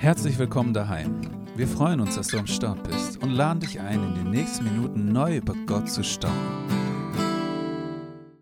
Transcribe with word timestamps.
Herzlich 0.00 0.38
willkommen 0.38 0.72
daheim. 0.72 1.20
Wir 1.56 1.66
freuen 1.66 1.98
uns, 1.98 2.14
dass 2.14 2.28
du 2.28 2.38
am 2.38 2.46
Start 2.46 2.84
bist 2.84 3.20
und 3.20 3.30
laden 3.30 3.58
dich 3.58 3.80
ein, 3.80 4.00
in 4.00 4.14
den 4.14 4.30
nächsten 4.30 4.62
Minuten 4.62 5.10
neu 5.10 5.38
über 5.38 5.54
Gott 5.66 5.88
zu 5.88 6.04
staunen. 6.04 6.38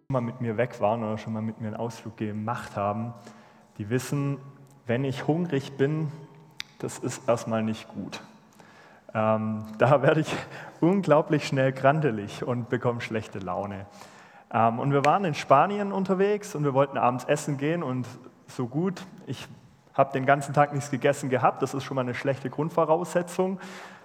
mal 0.09 0.21
mit 0.21 0.43
mir 0.43 0.59
weg 0.59 0.79
waren 0.83 1.03
oder 1.03 1.17
schon 1.17 1.33
mal 1.33 1.41
mit 1.41 1.59
mir 1.59 1.69
einen 1.69 1.77
Ausflug 1.77 2.19
gemacht 2.19 2.77
haben, 2.77 3.15
die 3.79 3.89
wissen, 3.89 4.37
wenn 4.87 5.03
ich 5.03 5.27
hungrig 5.27 5.73
bin, 5.79 6.13
das 6.79 6.99
ist 6.99 7.27
erstmal 7.27 7.63
nicht 7.63 7.89
gut. 7.89 8.21
Ähm, 9.15 9.65
da 9.79 10.03
werde 10.03 10.21
ich 10.21 10.37
unglaublich 10.83 11.47
schnell 11.47 11.73
grandelig 11.73 12.45
und 12.45 12.69
bekomme 12.69 13.01
schlechte 13.01 13.39
Laune. 13.39 13.87
Ähm, 14.53 14.79
und 14.79 14.93
wir 14.93 15.07
waren 15.07 15.25
in 15.25 15.33
Spanien 15.33 15.91
unterwegs 15.91 16.55
und 16.55 16.65
wir 16.65 16.75
wollten 16.75 16.99
abends 16.99 17.25
essen 17.25 17.57
gehen 17.57 17.83
und 17.83 18.07
so 18.47 18.67
gut, 18.67 19.07
ich 19.27 19.49
habe 19.97 20.13
den 20.13 20.27
ganzen 20.27 20.55
Tag 20.55 20.73
nichts 20.73 20.91
gegessen 20.91 21.31
gehabt, 21.31 21.63
das 21.63 21.75
ist 21.75 21.85
schon 21.85 21.95
mal 21.95 22.03
eine 22.03 22.15
schlechte 22.15 22.51
Grundvoraussetzung. 22.51 23.59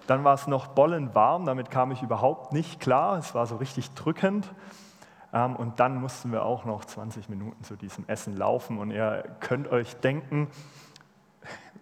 Dann 0.06 0.24
war 0.24 0.34
es 0.34 0.46
noch 0.46 0.68
bollenwarm, 0.68 1.46
damit 1.46 1.70
kam 1.70 1.92
ich 1.92 2.02
überhaupt 2.02 2.52
nicht 2.52 2.80
klar, 2.80 3.18
es 3.18 3.34
war 3.34 3.46
so 3.46 3.56
richtig 3.56 3.92
drückend. 3.92 4.52
Ähm, 5.32 5.56
und 5.56 5.80
dann 5.80 6.00
mussten 6.00 6.32
wir 6.32 6.44
auch 6.44 6.64
noch 6.64 6.84
20 6.84 7.28
Minuten 7.28 7.62
zu 7.64 7.76
diesem 7.76 8.08
Essen 8.08 8.36
laufen 8.36 8.78
und 8.78 8.90
ihr 8.90 9.24
könnt 9.40 9.68
euch 9.68 9.96
denken, 9.96 10.48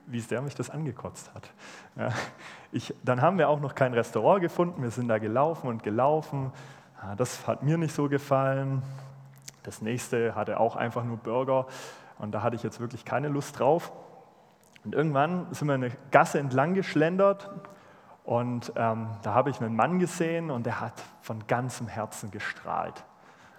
wie 0.06 0.20
sehr 0.20 0.42
mich 0.42 0.54
das 0.54 0.70
angekotzt 0.70 1.30
hat. 1.34 1.50
Ich, 2.72 2.94
dann 3.02 3.20
haben 3.20 3.38
wir 3.38 3.48
auch 3.48 3.60
noch 3.60 3.74
kein 3.74 3.94
Restaurant 3.94 4.40
gefunden, 4.40 4.82
wir 4.82 4.90
sind 4.90 5.08
da 5.08 5.18
gelaufen 5.18 5.68
und 5.68 5.82
gelaufen. 5.82 6.52
Ja, 7.02 7.14
das 7.16 7.46
hat 7.46 7.62
mir 7.62 7.78
nicht 7.78 7.94
so 7.94 8.08
gefallen. 8.08 8.82
Das 9.62 9.82
nächste 9.82 10.34
hatte 10.34 10.58
auch 10.60 10.76
einfach 10.76 11.04
nur 11.04 11.16
Burger 11.16 11.66
und 12.18 12.32
da 12.32 12.42
hatte 12.42 12.56
ich 12.56 12.62
jetzt 12.62 12.80
wirklich 12.80 13.04
keine 13.04 13.28
Lust 13.28 13.58
drauf. 13.58 13.92
Und 14.84 14.94
irgendwann 14.94 15.52
sind 15.52 15.68
wir 15.68 15.74
eine 15.74 15.90
Gasse 16.10 16.38
entlang 16.38 16.74
geschlendert 16.74 17.50
und 18.24 18.72
ähm, 18.76 19.08
da 19.22 19.34
habe 19.34 19.50
ich 19.50 19.60
einen 19.60 19.74
Mann 19.74 19.98
gesehen 19.98 20.50
und 20.50 20.64
der 20.64 20.80
hat 20.80 21.02
von 21.20 21.46
ganzem 21.46 21.88
Herzen 21.88 22.30
gestrahlt. 22.30 23.04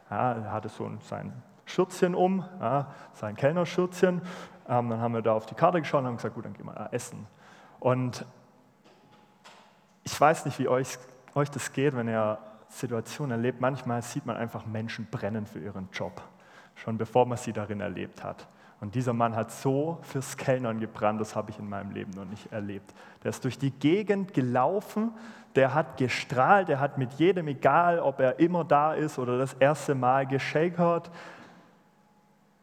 Ja, 0.10 0.34
er 0.34 0.52
hatte 0.52 0.70
so 0.70 0.90
sein 1.02 1.34
Schürzchen 1.66 2.16
um, 2.16 2.46
ja, 2.60 2.88
sein 3.14 3.36
Kellnerschürzchen. 3.36 4.22
Ähm, 4.68 4.90
dann 4.90 5.00
haben 5.00 5.14
wir 5.14 5.22
da 5.22 5.34
auf 5.34 5.46
die 5.46 5.56
Karte 5.56 5.80
geschaut 5.80 6.02
und 6.02 6.08
haben 6.08 6.16
gesagt, 6.18 6.36
gut, 6.36 6.46
dann 6.46 6.54
gehen 6.54 6.66
wir 6.66 6.74
da 6.74 6.90
essen. 6.92 7.28
Und 7.80 8.26
ich 10.04 10.20
weiß 10.20 10.46
nicht, 10.46 10.60
wie 10.60 10.68
euch, 10.68 10.98
euch 11.36 11.50
das 11.50 11.72
geht, 11.74 11.96
wenn 11.96 12.08
ihr 12.08 12.38
Situationen 12.70 13.32
erlebt. 13.32 13.62
Manchmal 13.62 14.02
sieht 14.02 14.26
man 14.26 14.38
einfach 14.38 14.66
Menschen 14.66 15.08
brennen 15.10 15.46
für 15.46 15.60
ihren 15.60 15.90
Job, 15.92 16.22
schon 16.76 16.98
bevor 16.98 17.26
man 17.26 17.38
sie 17.38 17.54
darin 17.54 17.82
erlebt 17.82 18.24
hat. 18.24 18.48
Und 18.82 18.96
dieser 18.96 19.14
Mann 19.14 19.36
hat 19.36 19.52
so 19.52 20.00
fürs 20.02 20.36
Kellnern 20.36 20.80
gebrannt, 20.80 21.22
das 21.22 21.36
habe 21.36 21.52
ich 21.52 21.60
in 21.60 21.70
meinem 21.70 21.92
Leben 21.92 22.12
noch 22.12 22.26
nicht 22.26 22.52
erlebt. 22.52 22.94
Der 23.24 23.30
ist 23.30 23.44
durch 23.44 23.60
die 23.60 23.70
Gegend 23.70 24.34
gelaufen, 24.34 25.12
der 25.56 25.76
hat 25.76 25.98
gestrahlt, 25.98 26.68
der 26.68 26.80
hat 26.80 26.98
mit 26.98 27.14
jedem, 27.14 27.48
egal 27.48 28.00
ob 28.00 28.20
er 28.20 28.40
immer 28.40 28.64
da 28.64 28.94
ist 28.94 29.20
oder 29.20 29.38
das 29.38 29.54
erste 29.54 29.94
Mal 29.94 30.26
geschakert, 30.26 31.12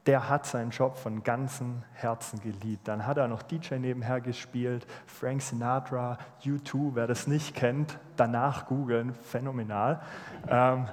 der 0.07 0.29
hat 0.29 0.45
seinen 0.45 0.71
Job 0.71 0.97
von 0.97 1.23
ganzem 1.23 1.83
Herzen 1.93 2.41
geliebt. 2.41 2.89
Dann 2.89 3.07
hat 3.07 3.19
er 3.19 3.29
noch 3.29 3.43
DJ 3.43 3.75
nebenher 3.75 4.21
gespielt, 4.21 4.87
Frank 5.07 5.41
Sinatra, 5.41 6.19
U2, 6.43 6.93
wer 6.95 7.07
das 7.07 7.29
nicht 7.29 7.55
kennt, 7.55 7.97
danach 8.17 8.67
googeln, 8.67 9.15
phänomenal. 9.15 10.01
Ähm, 10.49 10.89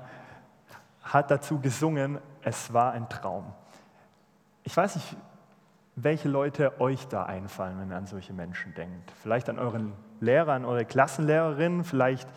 hat 1.02 1.32
dazu 1.32 1.60
gesungen, 1.60 2.20
es 2.44 2.72
war 2.74 2.92
ein 2.92 3.10
Traum. 3.10 3.46
Ich 4.68 4.76
weiß 4.76 4.96
nicht, 4.96 5.16
welche 5.96 6.28
Leute 6.28 6.82
euch 6.82 7.08
da 7.08 7.24
einfallen, 7.24 7.80
wenn 7.80 7.92
ihr 7.92 7.98
an 7.98 8.08
solche 8.08 8.34
Menschen 8.34 8.74
denkt. 8.74 9.12
Vielleicht 9.22 9.48
an 9.48 9.60
euren 9.60 9.94
Lehrer, 10.20 10.54
an 10.54 10.66
eure 10.66 10.86
Klassenlehrerin, 10.86 11.84
vielleicht 11.84 12.28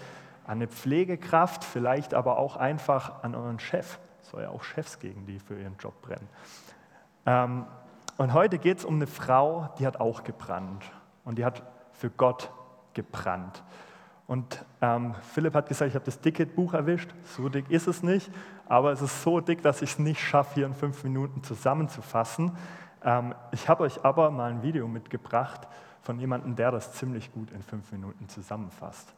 an 0.45 0.59
eine 0.59 0.69
Pflegekraft, 0.69 1.65
vielleicht 1.65 2.13
aber 2.13 2.37
auch 2.37 2.57
einfach 2.57 3.23
an 3.23 3.35
euren 3.35 3.59
Chef. 3.59 3.99
Es 4.23 4.29
soll 4.29 4.43
ja 4.43 4.51
auch 4.51 4.63
Chefs 4.63 4.99
gegen 5.01 5.25
die 5.25 5.39
für 5.39 5.59
ihren 5.59 5.79
Job 5.79 6.01
brennen. 6.03 6.29
Ähm, 7.25 7.67
und 8.19 8.35
heute 8.35 8.59
geht 8.59 8.79
es 8.79 8.85
um 8.85 8.97
eine 8.97 9.07
Frau, 9.07 9.75
die 9.79 9.87
hat 9.87 9.99
auch 9.99 10.23
gebrannt 10.23 10.85
und 11.25 11.39
die 11.39 11.47
hat 11.47 11.63
für 11.93 12.11
Gott 12.11 12.51
gebrannt. 12.93 13.63
Und 14.29 14.63
ähm, 14.83 15.15
Philipp 15.33 15.55
hat 15.55 15.69
gesagt, 15.69 15.89
ich 15.89 15.95
habe 15.95 16.05
das 16.05 16.21
dicke 16.21 16.45
Buch 16.45 16.75
erwischt. 16.75 17.09
So 17.25 17.49
dick 17.49 17.71
ist 17.71 17.87
es 17.87 18.03
nicht, 18.03 18.31
aber 18.67 18.93
es 18.93 19.01
ist 19.01 19.23
so 19.23 19.41
dick, 19.41 19.63
dass 19.63 19.81
ich 19.81 19.93
es 19.93 19.99
nicht 19.99 20.21
schaffe, 20.21 20.57
hier 20.57 20.67
in 20.67 20.75
fünf 20.75 21.03
Minuten 21.03 21.43
zusammenzufassen. 21.43 22.53
Ähm, 23.03 23.35
ich 23.53 23.71
habe 23.71 23.85
euch 23.85 24.05
aber 24.05 24.31
mal 24.31 24.51
ein 24.51 24.63
Video 24.63 24.87
mitgebracht 24.87 25.67
von 26.03 26.21
jemandem, 26.21 26.57
der 26.57 26.71
das 26.71 26.93
ziemlich 26.93 27.33
gut 27.33 27.51
in 27.53 27.63
fünf 27.63 27.91
Minuten 27.91 28.29
zusammenfasst. 28.29 29.15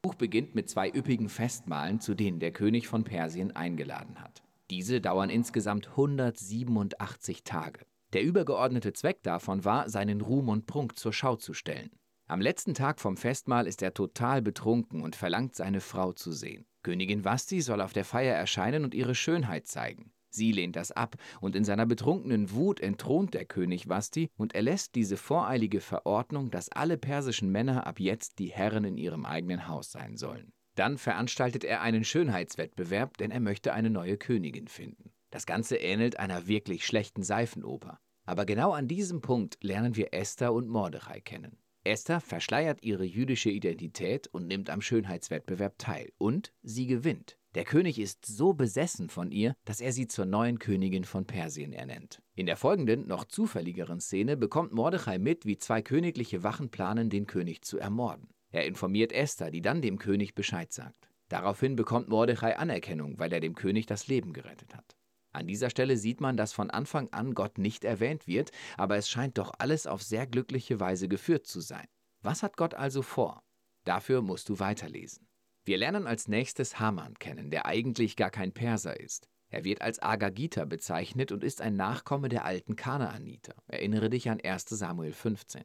Buch 0.00 0.14
beginnt 0.14 0.54
mit 0.54 0.70
zwei 0.70 0.88
üppigen 0.88 1.28
Festmahlen, 1.28 2.00
zu 2.00 2.14
denen 2.14 2.40
der 2.40 2.52
König 2.52 2.88
von 2.88 3.04
Persien 3.04 3.54
eingeladen 3.54 4.18
hat. 4.18 4.41
Diese 4.72 5.02
dauern 5.02 5.28
insgesamt 5.28 5.90
187 5.90 7.44
Tage. 7.44 7.84
Der 8.14 8.22
übergeordnete 8.22 8.94
Zweck 8.94 9.22
davon 9.22 9.66
war, 9.66 9.90
seinen 9.90 10.22
Ruhm 10.22 10.48
und 10.48 10.64
Prunk 10.64 10.98
zur 10.98 11.12
Schau 11.12 11.36
zu 11.36 11.52
stellen. 11.52 11.90
Am 12.26 12.40
letzten 12.40 12.72
Tag 12.72 12.98
vom 12.98 13.18
Festmahl 13.18 13.66
ist 13.66 13.82
er 13.82 13.92
total 13.92 14.40
betrunken 14.40 15.02
und 15.02 15.14
verlangt, 15.14 15.54
seine 15.56 15.82
Frau 15.82 16.14
zu 16.14 16.32
sehen. 16.32 16.64
Königin 16.82 17.22
Vasti 17.22 17.60
soll 17.60 17.82
auf 17.82 17.92
der 17.92 18.06
Feier 18.06 18.34
erscheinen 18.34 18.84
und 18.84 18.94
ihre 18.94 19.14
Schönheit 19.14 19.66
zeigen. 19.66 20.10
Sie 20.30 20.52
lehnt 20.52 20.76
das 20.76 20.90
ab, 20.90 21.16
und 21.42 21.54
in 21.54 21.64
seiner 21.64 21.84
betrunkenen 21.84 22.52
Wut 22.52 22.80
entthront 22.80 23.34
der 23.34 23.44
König 23.44 23.90
Vasti 23.90 24.30
und 24.38 24.54
erlässt 24.54 24.94
diese 24.94 25.18
voreilige 25.18 25.82
Verordnung, 25.82 26.50
dass 26.50 26.70
alle 26.70 26.96
persischen 26.96 27.52
Männer 27.52 27.86
ab 27.86 28.00
jetzt 28.00 28.38
die 28.38 28.50
Herren 28.50 28.84
in 28.84 28.96
ihrem 28.96 29.26
eigenen 29.26 29.68
Haus 29.68 29.92
sein 29.92 30.16
sollen. 30.16 30.54
Dann 30.74 30.98
veranstaltet 30.98 31.64
er 31.64 31.82
einen 31.82 32.04
Schönheitswettbewerb, 32.04 33.18
denn 33.18 33.30
er 33.30 33.40
möchte 33.40 33.72
eine 33.72 33.90
neue 33.90 34.16
Königin 34.16 34.68
finden. 34.68 35.12
Das 35.30 35.46
Ganze 35.46 35.76
ähnelt 35.76 36.18
einer 36.18 36.46
wirklich 36.46 36.86
schlechten 36.86 37.22
Seifenoper. 37.22 37.98
Aber 38.24 38.46
genau 38.46 38.72
an 38.72 38.88
diesem 38.88 39.20
Punkt 39.20 39.58
lernen 39.62 39.96
wir 39.96 40.14
Esther 40.14 40.52
und 40.52 40.68
Mordechai 40.68 41.20
kennen. 41.20 41.58
Esther 41.84 42.20
verschleiert 42.20 42.84
ihre 42.84 43.04
jüdische 43.04 43.50
Identität 43.50 44.28
und 44.28 44.46
nimmt 44.46 44.70
am 44.70 44.80
Schönheitswettbewerb 44.80 45.78
teil. 45.78 46.12
Und 46.18 46.52
sie 46.62 46.86
gewinnt. 46.86 47.38
Der 47.54 47.64
König 47.64 47.98
ist 47.98 48.24
so 48.24 48.54
besessen 48.54 49.10
von 49.10 49.30
ihr, 49.30 49.54
dass 49.64 49.80
er 49.80 49.92
sie 49.92 50.06
zur 50.06 50.24
neuen 50.24 50.58
Königin 50.58 51.04
von 51.04 51.26
Persien 51.26 51.72
ernennt. 51.72 52.22
In 52.34 52.46
der 52.46 52.56
folgenden, 52.56 53.06
noch 53.08 53.24
zufälligeren 53.24 54.00
Szene 54.00 54.36
bekommt 54.36 54.72
Mordechai 54.72 55.18
mit, 55.18 55.44
wie 55.44 55.58
zwei 55.58 55.82
königliche 55.82 56.44
Wachen 56.44 56.70
planen, 56.70 57.10
den 57.10 57.26
König 57.26 57.62
zu 57.62 57.78
ermorden. 57.78 58.28
Er 58.52 58.66
informiert 58.66 59.12
Esther, 59.12 59.50
die 59.50 59.62
dann 59.62 59.82
dem 59.82 59.98
König 59.98 60.34
Bescheid 60.34 60.72
sagt. 60.72 61.08
Daraufhin 61.28 61.76
bekommt 61.76 62.08
Mordechai 62.08 62.56
Anerkennung, 62.56 63.18
weil 63.18 63.32
er 63.32 63.40
dem 63.40 63.54
König 63.54 63.86
das 63.86 64.06
Leben 64.06 64.32
gerettet 64.34 64.76
hat. 64.76 64.96
An 65.32 65.46
dieser 65.46 65.70
Stelle 65.70 65.96
sieht 65.96 66.20
man, 66.20 66.36
dass 66.36 66.52
von 66.52 66.70
Anfang 66.70 67.08
an 67.10 67.32
Gott 67.32 67.56
nicht 67.56 67.84
erwähnt 67.84 68.26
wird, 68.26 68.50
aber 68.76 68.96
es 68.96 69.08
scheint 69.08 69.38
doch 69.38 69.52
alles 69.58 69.86
auf 69.86 70.02
sehr 70.02 70.26
glückliche 70.26 70.78
Weise 70.78 71.08
geführt 71.08 71.46
zu 71.46 71.60
sein. 71.60 71.86
Was 72.20 72.42
hat 72.42 72.58
Gott 72.58 72.74
also 72.74 73.00
vor? 73.00 73.42
Dafür 73.84 74.20
musst 74.20 74.50
du 74.50 74.58
weiterlesen. 74.58 75.26
Wir 75.64 75.78
lernen 75.78 76.06
als 76.06 76.28
nächstes 76.28 76.78
Haman 76.78 77.14
kennen, 77.14 77.50
der 77.50 77.64
eigentlich 77.64 78.16
gar 78.16 78.30
kein 78.30 78.52
Perser 78.52 79.00
ist. 79.00 79.28
Er 79.48 79.64
wird 79.64 79.80
als 79.80 80.02
Agagita 80.02 80.64
bezeichnet 80.64 81.32
und 81.32 81.44
ist 81.44 81.60
ein 81.60 81.76
Nachkomme 81.76 82.28
der 82.28 82.44
alten 82.44 82.76
Kanaaniter. 82.76 83.54
Erinnere 83.68 84.10
dich 84.10 84.28
an 84.28 84.40
1 84.40 84.66
Samuel 84.68 85.12
15. 85.12 85.62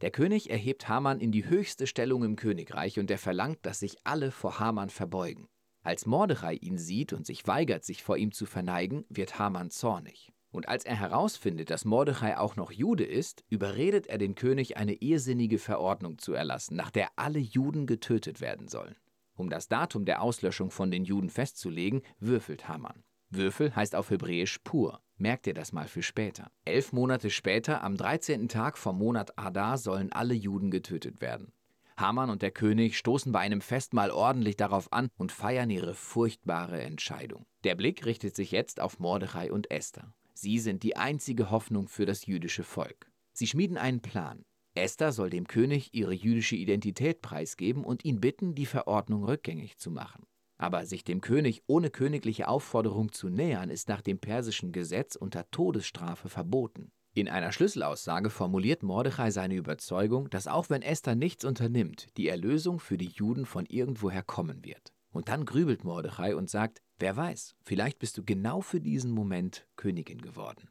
Der 0.00 0.10
König 0.10 0.48
erhebt 0.48 0.88
Haman 0.88 1.20
in 1.20 1.30
die 1.30 1.46
höchste 1.46 1.86
Stellung 1.86 2.24
im 2.24 2.36
Königreich 2.36 2.98
und 2.98 3.10
er 3.10 3.18
verlangt, 3.18 3.58
dass 3.62 3.80
sich 3.80 3.98
alle 4.04 4.30
vor 4.30 4.58
Haman 4.58 4.88
verbeugen. 4.88 5.48
Als 5.82 6.06
Mordechai 6.06 6.54
ihn 6.54 6.78
sieht 6.78 7.12
und 7.12 7.26
sich 7.26 7.46
weigert, 7.46 7.84
sich 7.84 8.02
vor 8.02 8.16
ihm 8.16 8.32
zu 8.32 8.46
verneigen, 8.46 9.04
wird 9.08 9.38
Haman 9.38 9.70
zornig. 9.70 10.32
Und 10.50 10.68
als 10.68 10.84
er 10.84 10.96
herausfindet, 10.96 11.70
dass 11.70 11.84
Mordechai 11.84 12.36
auch 12.38 12.56
noch 12.56 12.72
Jude 12.72 13.04
ist, 13.04 13.44
überredet 13.48 14.06
er 14.06 14.18
den 14.18 14.34
König, 14.34 14.76
eine 14.76 14.94
irrsinnige 14.94 15.58
Verordnung 15.58 16.18
zu 16.18 16.32
erlassen, 16.32 16.76
nach 16.76 16.90
der 16.90 17.10
alle 17.16 17.38
Juden 17.38 17.86
getötet 17.86 18.40
werden 18.40 18.68
sollen. 18.68 18.96
Um 19.34 19.48
das 19.48 19.68
Datum 19.68 20.04
der 20.06 20.22
Auslöschung 20.22 20.70
von 20.70 20.90
den 20.90 21.04
Juden 21.04 21.30
festzulegen, 21.30 22.02
würfelt 22.18 22.68
Haman. 22.68 23.04
Würfel 23.30 23.74
heißt 23.74 23.94
auf 23.94 24.10
Hebräisch 24.10 24.58
pur. 24.64 25.00
Merkt 25.16 25.46
ihr 25.46 25.54
das 25.54 25.72
mal 25.72 25.86
für 25.86 26.02
später. 26.02 26.50
Elf 26.64 26.92
Monate 26.92 27.30
später, 27.30 27.84
am 27.84 27.96
13. 27.96 28.48
Tag 28.48 28.76
vom 28.76 28.98
Monat 28.98 29.38
Adar, 29.38 29.78
sollen 29.78 30.12
alle 30.12 30.34
Juden 30.34 30.70
getötet 30.70 31.20
werden. 31.20 31.52
Haman 31.96 32.30
und 32.30 32.42
der 32.42 32.50
König 32.50 32.96
stoßen 32.96 33.30
bei 33.30 33.40
einem 33.40 33.60
Festmahl 33.60 34.10
ordentlich 34.10 34.56
darauf 34.56 34.92
an 34.92 35.08
und 35.18 35.32
feiern 35.32 35.70
ihre 35.70 35.94
furchtbare 35.94 36.80
Entscheidung. 36.80 37.46
Der 37.62 37.74
Blick 37.74 38.06
richtet 38.06 38.34
sich 38.34 38.50
jetzt 38.50 38.80
auf 38.80 38.98
Mordechai 38.98 39.52
und 39.52 39.70
Esther. 39.70 40.12
Sie 40.32 40.58
sind 40.58 40.82
die 40.82 40.96
einzige 40.96 41.50
Hoffnung 41.50 41.86
für 41.86 42.06
das 42.06 42.26
jüdische 42.26 42.64
Volk. 42.64 43.10
Sie 43.32 43.46
schmieden 43.46 43.76
einen 43.76 44.00
Plan. 44.00 44.44
Esther 44.74 45.12
soll 45.12 45.30
dem 45.30 45.46
König 45.46 45.92
ihre 45.92 46.14
jüdische 46.14 46.56
Identität 46.56 47.20
preisgeben 47.20 47.84
und 47.84 48.04
ihn 48.04 48.20
bitten, 48.20 48.54
die 48.54 48.66
Verordnung 48.66 49.24
rückgängig 49.24 49.76
zu 49.76 49.90
machen. 49.90 50.26
Aber 50.60 50.84
sich 50.84 51.04
dem 51.04 51.22
König 51.22 51.62
ohne 51.68 51.88
königliche 51.88 52.46
Aufforderung 52.46 53.12
zu 53.12 53.30
nähern, 53.30 53.70
ist 53.70 53.88
nach 53.88 54.02
dem 54.02 54.18
persischen 54.18 54.72
Gesetz 54.72 55.16
unter 55.16 55.50
Todesstrafe 55.50 56.28
verboten. 56.28 56.92
In 57.14 57.30
einer 57.30 57.50
Schlüsselaussage 57.50 58.28
formuliert 58.28 58.82
Mordechai 58.82 59.30
seine 59.30 59.54
Überzeugung, 59.54 60.28
dass 60.28 60.46
auch 60.46 60.68
wenn 60.68 60.82
Esther 60.82 61.14
nichts 61.14 61.46
unternimmt, 61.46 62.08
die 62.18 62.28
Erlösung 62.28 62.78
für 62.78 62.98
die 62.98 63.08
Juden 63.08 63.46
von 63.46 63.64
irgendwoher 63.64 64.22
kommen 64.22 64.62
wird. 64.62 64.92
Und 65.10 65.30
dann 65.30 65.46
grübelt 65.46 65.82
Mordechai 65.82 66.36
und 66.36 66.50
sagt, 66.50 66.82
wer 66.98 67.16
weiß, 67.16 67.56
vielleicht 67.64 67.98
bist 67.98 68.18
du 68.18 68.22
genau 68.22 68.60
für 68.60 68.82
diesen 68.82 69.12
Moment 69.12 69.66
Königin 69.76 70.20
geworden. 70.20 70.68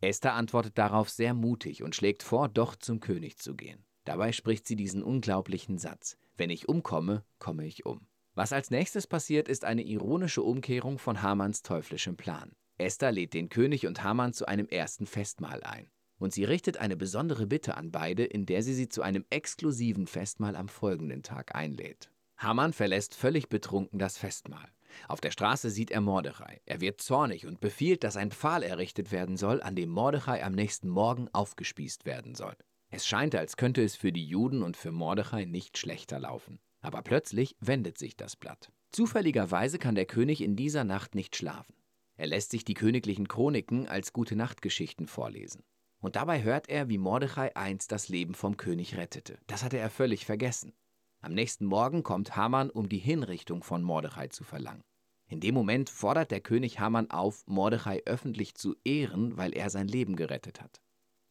Esther 0.00 0.34
antwortet 0.34 0.78
darauf 0.78 1.10
sehr 1.10 1.34
mutig 1.34 1.82
und 1.82 1.96
schlägt 1.96 2.22
vor, 2.22 2.48
doch 2.48 2.76
zum 2.76 3.00
König 3.00 3.38
zu 3.38 3.56
gehen. 3.56 3.84
Dabei 4.04 4.30
spricht 4.30 4.68
sie 4.68 4.76
diesen 4.76 5.02
unglaublichen 5.02 5.78
Satz, 5.78 6.18
wenn 6.36 6.50
ich 6.50 6.68
umkomme, 6.68 7.24
komme 7.40 7.66
ich 7.66 7.84
um. 7.84 8.06
Was 8.34 8.52
als 8.52 8.70
nächstes 8.70 9.06
passiert, 9.06 9.48
ist 9.48 9.64
eine 9.64 9.82
ironische 9.82 10.42
Umkehrung 10.42 10.98
von 10.98 11.22
Hamanns 11.22 11.62
teuflischem 11.62 12.16
Plan. 12.16 12.56
Esther 12.78 13.12
lädt 13.12 13.32
den 13.32 13.48
König 13.48 13.86
und 13.86 14.02
Haman 14.02 14.32
zu 14.32 14.46
einem 14.46 14.66
ersten 14.66 15.06
Festmahl 15.06 15.62
ein. 15.62 15.88
Und 16.18 16.32
sie 16.32 16.44
richtet 16.44 16.78
eine 16.78 16.96
besondere 16.96 17.46
Bitte 17.46 17.76
an 17.76 17.92
beide, 17.92 18.24
in 18.24 18.46
der 18.46 18.62
sie 18.64 18.74
sie 18.74 18.88
zu 18.88 19.02
einem 19.02 19.24
exklusiven 19.30 20.08
Festmahl 20.08 20.56
am 20.56 20.68
folgenden 20.68 21.22
Tag 21.22 21.54
einlädt. 21.54 22.10
Haman 22.36 22.72
verlässt 22.72 23.14
völlig 23.14 23.48
betrunken 23.48 24.00
das 24.00 24.18
Festmahl. 24.18 24.68
Auf 25.06 25.20
der 25.20 25.30
Straße 25.30 25.70
sieht 25.70 25.92
er 25.92 26.00
Mordechai. 26.00 26.60
Er 26.66 26.80
wird 26.80 27.00
zornig 27.00 27.46
und 27.46 27.60
befiehlt, 27.60 28.02
dass 28.02 28.16
ein 28.16 28.32
Pfahl 28.32 28.64
errichtet 28.64 29.12
werden 29.12 29.36
soll, 29.36 29.62
an 29.62 29.76
dem 29.76 29.90
Mordechai 29.90 30.42
am 30.42 30.54
nächsten 30.54 30.88
Morgen 30.88 31.28
aufgespießt 31.32 32.04
werden 32.04 32.34
soll. 32.34 32.56
Es 32.90 33.06
scheint, 33.06 33.34
als 33.34 33.56
könnte 33.56 33.82
es 33.82 33.96
für 33.96 34.12
die 34.12 34.26
Juden 34.26 34.62
und 34.62 34.76
für 34.76 34.92
Mordechai 34.92 35.44
nicht 35.44 35.78
schlechter 35.78 36.18
laufen. 36.18 36.60
Aber 36.84 37.00
plötzlich 37.00 37.56
wendet 37.60 37.96
sich 37.96 38.14
das 38.14 38.36
Blatt. 38.36 38.70
Zufälligerweise 38.92 39.78
kann 39.78 39.94
der 39.94 40.04
König 40.04 40.42
in 40.42 40.54
dieser 40.54 40.84
Nacht 40.84 41.14
nicht 41.14 41.34
schlafen. 41.34 41.74
Er 42.16 42.26
lässt 42.26 42.50
sich 42.50 42.62
die 42.62 42.74
königlichen 42.74 43.26
Chroniken 43.26 43.88
als 43.88 44.12
Gute-Nacht-Geschichten 44.12 45.06
vorlesen. 45.06 45.64
Und 45.98 46.16
dabei 46.16 46.42
hört 46.42 46.68
er, 46.68 46.90
wie 46.90 46.98
Mordechai 46.98 47.56
einst 47.56 47.90
das 47.90 48.10
Leben 48.10 48.34
vom 48.34 48.58
König 48.58 48.98
rettete. 48.98 49.38
Das 49.46 49.64
hatte 49.64 49.78
er 49.78 49.88
völlig 49.88 50.26
vergessen. 50.26 50.74
Am 51.22 51.32
nächsten 51.32 51.64
Morgen 51.64 52.02
kommt 52.02 52.36
Haman, 52.36 52.68
um 52.68 52.90
die 52.90 52.98
Hinrichtung 52.98 53.62
von 53.62 53.82
Mordechai 53.82 54.28
zu 54.28 54.44
verlangen. 54.44 54.84
In 55.26 55.40
dem 55.40 55.54
Moment 55.54 55.88
fordert 55.88 56.30
der 56.30 56.42
König 56.42 56.80
Haman 56.80 57.10
auf, 57.10 57.46
Mordechai 57.46 58.02
öffentlich 58.04 58.56
zu 58.56 58.76
ehren, 58.84 59.38
weil 59.38 59.54
er 59.54 59.70
sein 59.70 59.88
Leben 59.88 60.16
gerettet 60.16 60.60
hat. 60.60 60.82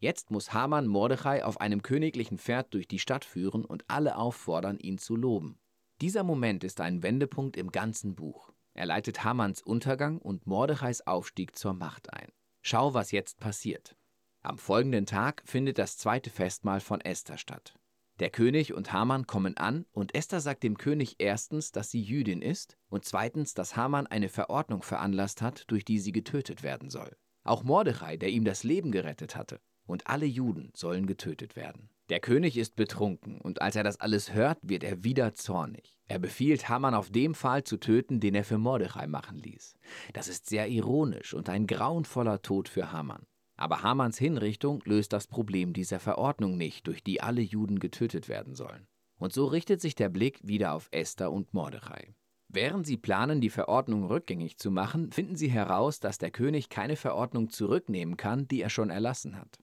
Jetzt 0.04 0.32
muss 0.32 0.52
Haman 0.52 0.88
Mordechai 0.88 1.46
auf 1.46 1.62
einem 1.62 1.82
königlichen 1.82 2.38
Pferd 2.38 2.74
durch 2.74 2.90
die 2.90 3.00
Stadt 3.00 3.24
führen 3.24 3.64
und 3.64 3.86
alle 3.88 4.18
auffordern, 4.18 4.78
ihn 4.78 4.98
zu 4.98 5.16
loben. 5.16 5.58
Dieser 6.02 6.24
Moment 6.24 6.66
ist 6.66 6.82
ein 6.82 7.04
Wendepunkt 7.04 7.56
im 7.56 7.72
ganzen 7.72 8.14
Buch. 8.14 8.52
Er 8.74 8.86
leitet 8.86 9.24
Hamans 9.24 9.62
Untergang 9.62 10.18
und 10.18 10.46
Mordechais 10.46 11.08
Aufstieg 11.08 11.56
zur 11.56 11.74
Macht 11.74 12.12
ein. 12.12 12.34
Schau, 12.62 12.94
was 12.94 13.12
jetzt 13.12 13.40
passiert. 13.40 13.96
Am 14.42 14.58
folgenden 14.58 15.06
Tag 15.06 15.42
findet 15.46 15.78
das 15.78 15.98
zweite 15.98 16.30
Festmahl 16.30 16.82
von 16.82 17.00
Esther 17.00 17.38
statt. 17.38 17.74
Der 18.20 18.30
König 18.30 18.74
und 18.74 18.92
Haman 18.92 19.26
kommen 19.26 19.56
an 19.56 19.86
und 19.94 20.14
Esther 20.16 20.42
sagt 20.42 20.64
dem 20.64 20.78
König 20.78 21.16
erstens, 21.20 21.72
dass 21.72 21.92
sie 21.92 22.02
Jüdin 22.02 22.42
ist 22.42 22.78
und 22.90 23.06
zweitens, 23.06 23.54
dass 23.54 23.78
Haman 23.78 24.08
eine 24.08 24.28
Verordnung 24.28 24.84
veranlasst 24.84 25.42
hat, 25.42 25.64
durch 25.68 25.86
die 25.86 26.00
sie 26.00 26.12
getötet 26.12 26.62
werden 26.62 26.90
soll. 26.90 27.16
Auch 27.46 27.64
Mordechai, 27.64 28.18
der 28.18 28.32
ihm 28.32 28.44
das 28.44 28.66
Leben 28.66 28.92
gerettet 28.92 29.38
hatte, 29.38 29.62
und 29.86 30.08
alle 30.08 30.26
Juden 30.26 30.72
sollen 30.76 31.08
getötet 31.08 31.56
werden. 31.56 31.90
Der 32.10 32.20
König 32.20 32.58
ist 32.58 32.76
betrunken, 32.76 33.40
und 33.40 33.62
als 33.62 33.76
er 33.76 33.84
das 33.84 34.00
alles 34.00 34.34
hört, 34.34 34.60
wird 34.62 34.84
er 34.84 35.04
wieder 35.04 35.34
zornig. 35.34 35.98
Er 36.08 36.20
befiehlt 36.20 36.68
Haman 36.68 36.94
auf 36.94 37.10
dem 37.10 37.34
Pfahl 37.34 37.64
zu 37.64 37.78
töten, 37.78 38.20
den 38.20 38.36
er 38.36 38.44
für 38.44 38.58
Mordechai 38.58 39.08
machen 39.08 39.40
ließ. 39.40 39.78
Das 40.12 40.28
ist 40.28 40.48
sehr 40.48 40.68
ironisch 40.68 41.34
und 41.34 41.50
ein 41.50 41.66
grauenvoller 41.66 42.42
Tod 42.42 42.68
für 42.68 42.92
Haman. 42.92 43.26
Aber 43.56 43.84
Hamans 43.84 44.18
Hinrichtung 44.18 44.82
löst 44.86 45.14
das 45.14 45.28
Problem 45.28 45.74
dieser 45.74 46.00
Verordnung 46.00 46.58
nicht, 46.58 46.88
durch 46.88 47.04
die 47.04 47.22
alle 47.22 47.42
Juden 47.42 47.80
getötet 47.80 48.28
werden 48.28 48.56
sollen. 48.56 48.88
Und 49.18 49.32
so 49.32 49.46
richtet 49.46 49.80
sich 49.80 49.96
der 49.96 50.10
Blick 50.10 50.40
wieder 50.44 50.74
auf 50.74 50.90
Esther 50.92 51.32
und 51.32 51.54
Mordechai. 51.54 52.14
Während 52.50 52.86
sie 52.86 52.98
planen, 52.98 53.42
die 53.42 53.50
Verordnung 53.50 54.04
rückgängig 54.04 54.58
zu 54.58 54.70
machen, 54.70 55.12
finden 55.12 55.36
sie 55.36 55.50
heraus, 55.50 56.00
dass 56.00 56.18
der 56.18 56.30
König 56.30 56.70
keine 56.70 56.96
Verordnung 56.96 57.50
zurücknehmen 57.50 58.18
kann, 58.18 58.48
die 58.48 58.62
er 58.62 58.70
schon 58.70 58.90
erlassen 58.90 59.40
hat. 59.40 59.62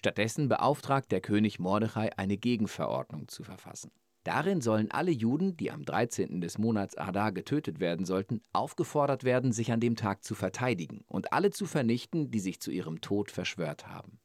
Stattdessen 0.00 0.48
beauftragt 0.48 1.12
der 1.12 1.20
König 1.20 1.58
Mordechai, 1.58 2.16
eine 2.16 2.38
Gegenverordnung 2.38 3.28
zu 3.28 3.44
verfassen. 3.44 3.90
Darin 4.24 4.62
sollen 4.62 4.90
alle 4.90 5.10
Juden, 5.10 5.58
die 5.58 5.70
am 5.70 5.84
13. 5.84 6.40
des 6.40 6.56
Monats 6.56 6.96
Adar 6.96 7.32
getötet 7.32 7.80
werden 7.80 8.06
sollten, 8.06 8.40
aufgefordert 8.54 9.24
werden, 9.24 9.52
sich 9.52 9.72
an 9.72 9.80
dem 9.80 9.96
Tag 9.96 10.24
zu 10.24 10.34
verteidigen 10.34 11.04
und 11.06 11.34
alle 11.34 11.50
zu 11.50 11.66
vernichten, 11.66 12.30
die 12.30 12.40
sich 12.40 12.62
zu 12.62 12.70
ihrem 12.70 13.02
Tod 13.02 13.30
verschwört 13.30 13.88
haben. 13.88 14.18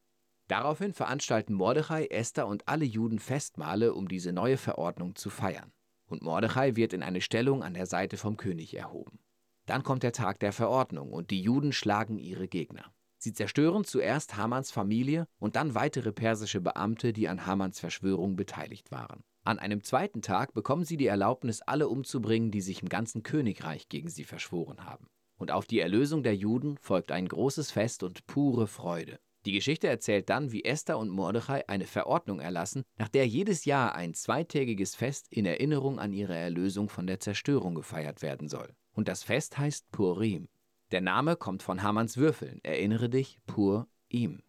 Daraufhin 0.47 0.93
veranstalten 0.93 1.53
Mordechai, 1.53 2.05
Esther 2.05 2.47
und 2.47 2.69
alle 2.69 2.85
Juden 2.85 3.19
Festmale, 3.19 3.93
um 3.93 4.07
diese 4.07 4.31
neue 4.31 4.55
Verordnung 4.55 5.15
zu 5.15 5.29
feiern. 5.29 5.73
Und 6.05 6.21
Mordechai 6.23 6.77
wird 6.77 6.93
in 6.93 7.03
eine 7.03 7.19
Stellung 7.19 7.63
an 7.63 7.73
der 7.73 7.85
Seite 7.85 8.15
vom 8.15 8.37
König 8.37 8.77
erhoben. 8.77 9.19
Dann 9.65 9.83
kommt 9.83 10.03
der 10.03 10.13
Tag 10.13 10.39
der 10.39 10.53
Verordnung 10.53 11.11
und 11.11 11.31
die 11.31 11.41
Juden 11.41 11.73
schlagen 11.73 12.17
ihre 12.17 12.47
Gegner. 12.47 12.94
Sie 13.17 13.33
zerstören 13.33 13.83
zuerst 13.83 14.37
Hamans 14.37 14.71
Familie 14.71 15.27
und 15.39 15.55
dann 15.55 15.75
weitere 15.75 16.11
persische 16.11 16.61
Beamte, 16.61 17.13
die 17.13 17.27
an 17.27 17.45
Hamans 17.45 17.79
Verschwörung 17.79 18.35
beteiligt 18.35 18.91
waren. 18.91 19.23
An 19.43 19.59
einem 19.59 19.83
zweiten 19.83 20.21
Tag 20.21 20.53
bekommen 20.53 20.85
sie 20.85 20.97
die 20.97 21.05
Erlaubnis, 21.05 21.61
alle 21.61 21.87
umzubringen, 21.87 22.51
die 22.51 22.61
sich 22.61 22.81
im 22.81 22.89
ganzen 22.89 23.21
Königreich 23.21 23.89
gegen 23.89 24.09
sie 24.09 24.23
verschworen 24.23 24.85
haben. 24.85 25.07
Und 25.37 25.51
auf 25.51 25.65
die 25.65 25.79
Erlösung 25.79 26.23
der 26.23 26.35
Juden 26.35 26.77
folgt 26.77 27.11
ein 27.11 27.27
großes 27.27 27.71
Fest 27.71 28.03
und 28.03 28.25
pure 28.25 28.67
Freude. 28.67 29.19
Die 29.45 29.51
Geschichte 29.51 29.87
erzählt 29.87 30.31
dann, 30.31 30.51
wie 30.51 30.65
Esther 30.65 30.97
und 30.97 31.09
Mordechai 31.09 31.69
eine 31.69 31.85
Verordnung 31.85 32.39
erlassen, 32.39 32.83
nach 32.97 33.09
der 33.09 33.27
jedes 33.27 33.65
Jahr 33.65 33.93
ein 33.93 34.15
zweitägiges 34.15 34.95
Fest 34.95 35.27
in 35.29 35.45
Erinnerung 35.45 35.99
an 35.99 36.13
ihre 36.13 36.35
Erlösung 36.35 36.89
von 36.89 37.05
der 37.05 37.19
Zerstörung 37.19 37.75
gefeiert 37.75 38.23
werden 38.23 38.47
soll. 38.47 38.75
Und 38.93 39.07
das 39.07 39.21
Fest 39.21 39.59
heißt 39.59 39.91
Purim. 39.91 40.47
Der 40.95 41.01
Name 41.01 41.35
kommt 41.35 41.61
von 41.61 41.83
Hamanns 41.83 42.15
Würfeln. 42.15 42.61
Erinnere 42.63 43.09
dich, 43.09 43.37
pur 43.47 43.89
ihm. 44.07 44.41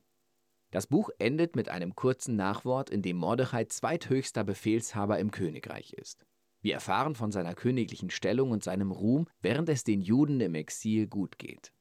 Das 0.71 0.87
Buch 0.87 1.11
endet 1.19 1.57
mit 1.57 1.69
einem 1.69 1.97
kurzen 1.97 2.37
Nachwort, 2.37 2.89
in 2.89 3.03
dem 3.03 3.17
Mordechai 3.17 3.65
zweithöchster 3.65 4.45
Befehlshaber 4.45 5.19
im 5.19 5.33
Königreich 5.33 5.93
ist. 5.95 6.25
Wir 6.63 6.75
erfahren 6.75 7.17
von 7.17 7.33
seiner 7.33 7.55
königlichen 7.55 8.11
Stellung 8.11 8.53
und 8.53 8.63
seinem 8.63 8.93
Ruhm, 8.93 9.27
während 9.43 9.69
es 9.69 9.83
den 9.83 10.01
Juden 10.03 10.41
im 10.41 10.55
Exil 10.55 11.09
gut 11.09 11.37
geht. 11.37 11.73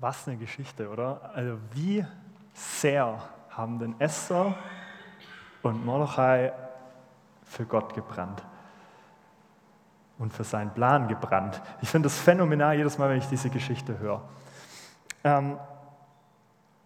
Was 0.00 0.28
eine 0.28 0.36
Geschichte, 0.36 0.90
oder? 0.90 1.30
Also 1.34 1.58
wie 1.72 2.04
sehr 2.52 3.26
haben 3.48 3.78
denn 3.78 3.98
Esther 4.00 4.54
und 5.62 5.82
Mordechai 5.86 6.52
für 7.44 7.64
Gott 7.66 7.94
gebrannt 7.94 8.42
und 10.18 10.32
für 10.32 10.44
seinen 10.44 10.72
Plan 10.72 11.08
gebrannt. 11.08 11.60
Ich 11.82 11.88
finde 11.88 12.06
das 12.06 12.18
phänomenal 12.18 12.76
jedes 12.76 12.98
Mal, 12.98 13.10
wenn 13.10 13.18
ich 13.18 13.28
diese 13.28 13.50
Geschichte 13.50 13.98
höre. 13.98 14.22
Ähm, 15.24 15.58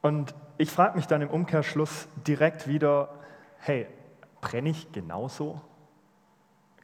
und 0.00 0.34
ich 0.56 0.70
frage 0.70 0.96
mich 0.96 1.06
dann 1.06 1.22
im 1.22 1.30
Umkehrschluss 1.30 2.08
direkt 2.26 2.66
wieder, 2.68 3.10
hey, 3.58 3.86
brenne 4.40 4.70
ich 4.70 4.92
genauso? 4.92 5.60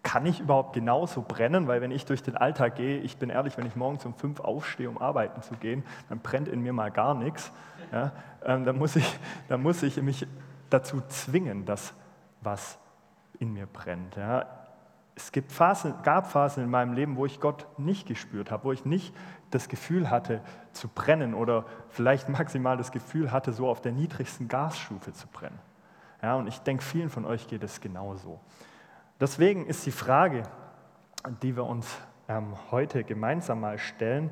Kann 0.03 0.27
ich 0.27 0.41
überhaupt 0.41 0.75
genauso 0.75 1.23
brennen? 1.23 1.67
Weil 1.67 1.81
wenn 1.81 1.91
ich 1.91 2.05
durch 2.05 2.23
den 2.23 2.37
Alltag 2.37 2.77
gehe, 2.77 2.99
ich 2.99 3.17
bin 3.17 3.31
ehrlich, 3.31 3.57
wenn 3.57 3.67
ich 3.67 3.75
morgens 3.75 4.05
um 4.05 4.15
fünf 4.15 4.41
aufstehe, 4.41 4.89
um 4.89 4.99
arbeiten 4.99 5.41
zu 5.43 5.55
gehen, 5.55 5.83
dann 6.09 6.19
brennt 6.19 6.49
in 6.49 6.61
mir 6.61 6.73
mal 6.73 6.91
gar 6.91 7.15
nichts. 7.15 7.53
Ja, 7.91 8.13
ähm, 8.45 8.65
dann, 8.65 8.77
muss 8.77 8.97
ich, 8.97 9.19
dann 9.49 9.63
muss 9.63 9.83
ich 9.83 10.01
mich 10.03 10.27
dazu 10.69 11.01
zwingen, 11.09 11.65
dass 11.65 11.95
was 12.43 12.79
in 13.39 13.53
mir 13.53 13.67
brennt. 13.67 14.17
Ja. 14.17 14.47
Es 15.17 15.31
gibt 15.31 15.53
Phasen, 15.53 15.95
gab 16.03 16.31
Phasen 16.31 16.65
in 16.65 16.71
meinem 16.71 16.93
Leben, 16.93 17.17
wo 17.17 17.25
ich 17.25 17.41
Gott 17.41 17.67
nicht 17.79 18.07
gespürt 18.07 18.51
habe, 18.51 18.65
wo 18.65 18.73
ich 18.73 18.85
nicht 18.85 19.15
das 19.51 19.69
Gefühl 19.69 20.11
hatte 20.11 20.41
zu 20.73 20.89
brennen 20.89 21.35
oder 21.35 21.67
vielleicht 21.89 22.29
maximal 22.29 22.77
das 22.77 22.91
Gefühl 22.91 23.31
hatte, 23.31 23.53
so 23.53 23.69
auf 23.69 23.81
der 23.81 23.93
niedrigsten 23.93 24.49
Gasstufe 24.49 25.13
zu 25.13 25.29
brennen. 25.29 25.59
Ja, 26.23 26.35
und 26.35 26.47
ich 26.47 26.59
denke, 26.61 26.83
vielen 26.83 27.11
von 27.11 27.25
euch 27.25 27.47
geht 27.47 27.63
es 27.63 27.81
genauso. 27.81 28.41
Deswegen 29.21 29.67
ist 29.67 29.87
die 29.87 29.93
Frage, 29.93 30.43
die 31.43 31.55
wir 31.55 31.65
uns 31.65 31.97
ähm, 32.29 32.55
heute 32.71 33.05
gemeinsam 33.05 33.61
mal 33.61 33.79
stellen, 33.79 34.31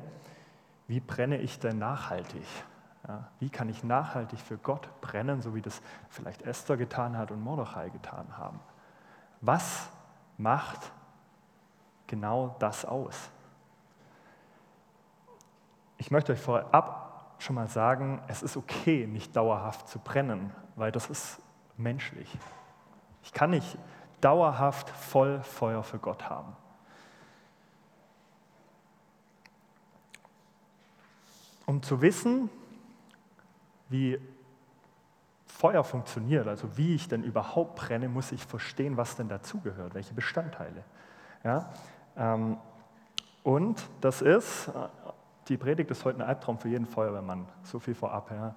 wie 0.87 0.99
brenne 0.99 1.37
ich 1.37 1.59
denn 1.59 1.77
nachhaltig? 1.77 2.45
Ja, 3.07 3.29
wie 3.39 3.49
kann 3.49 3.69
ich 3.69 3.83
nachhaltig 3.83 4.39
für 4.39 4.57
Gott 4.57 4.89
brennen, 5.01 5.41
so 5.41 5.55
wie 5.55 5.61
das 5.61 5.81
vielleicht 6.09 6.41
Esther 6.41 6.77
getan 6.77 7.17
hat 7.17 7.31
und 7.31 7.41
Mordechai 7.41 7.89
getan 7.89 8.37
haben? 8.37 8.59
Was 9.45 9.89
macht 10.37 10.79
genau 12.07 12.55
das 12.59 12.85
aus? 12.85 13.29
Ich 15.97 16.11
möchte 16.11 16.31
euch 16.31 16.39
vorab 16.39 17.35
schon 17.39 17.55
mal 17.55 17.67
sagen, 17.67 18.21
es 18.29 18.41
ist 18.41 18.55
okay, 18.55 19.05
nicht 19.05 19.35
dauerhaft 19.35 19.89
zu 19.89 19.99
brennen, 19.99 20.53
weil 20.77 20.93
das 20.93 21.09
ist 21.09 21.41
menschlich. 21.75 22.29
Ich 23.23 23.33
kann 23.33 23.49
nicht 23.49 23.77
dauerhaft 24.21 24.89
voll 24.89 25.43
Feuer 25.43 25.83
für 25.83 25.99
Gott 25.99 26.29
haben. 26.29 26.55
Um 31.65 31.83
zu 31.83 32.01
wissen, 32.01 32.49
wie 33.89 34.21
Feuer 35.63 35.85
funktioniert, 35.85 36.45
also 36.45 36.75
wie 36.75 36.93
ich 36.93 37.07
denn 37.07 37.23
überhaupt 37.23 37.75
brenne, 37.75 38.09
muss 38.09 38.33
ich 38.33 38.45
verstehen, 38.45 38.97
was 38.97 39.15
denn 39.15 39.29
dazugehört, 39.29 39.93
welche 39.93 40.13
Bestandteile. 40.13 40.83
Ja? 41.45 41.71
Ähm, 42.17 42.57
und 43.43 43.81
das 44.01 44.21
ist, 44.21 44.69
die 45.47 45.55
Predigt 45.55 45.89
ist 45.89 46.03
heute 46.03 46.19
ein 46.19 46.27
Albtraum 46.27 46.57
für 46.57 46.67
jeden 46.67 46.85
Feuerwehrmann, 46.85 47.47
so 47.63 47.79
viel 47.79 47.95
vorab. 47.95 48.29
Ja. 48.29 48.55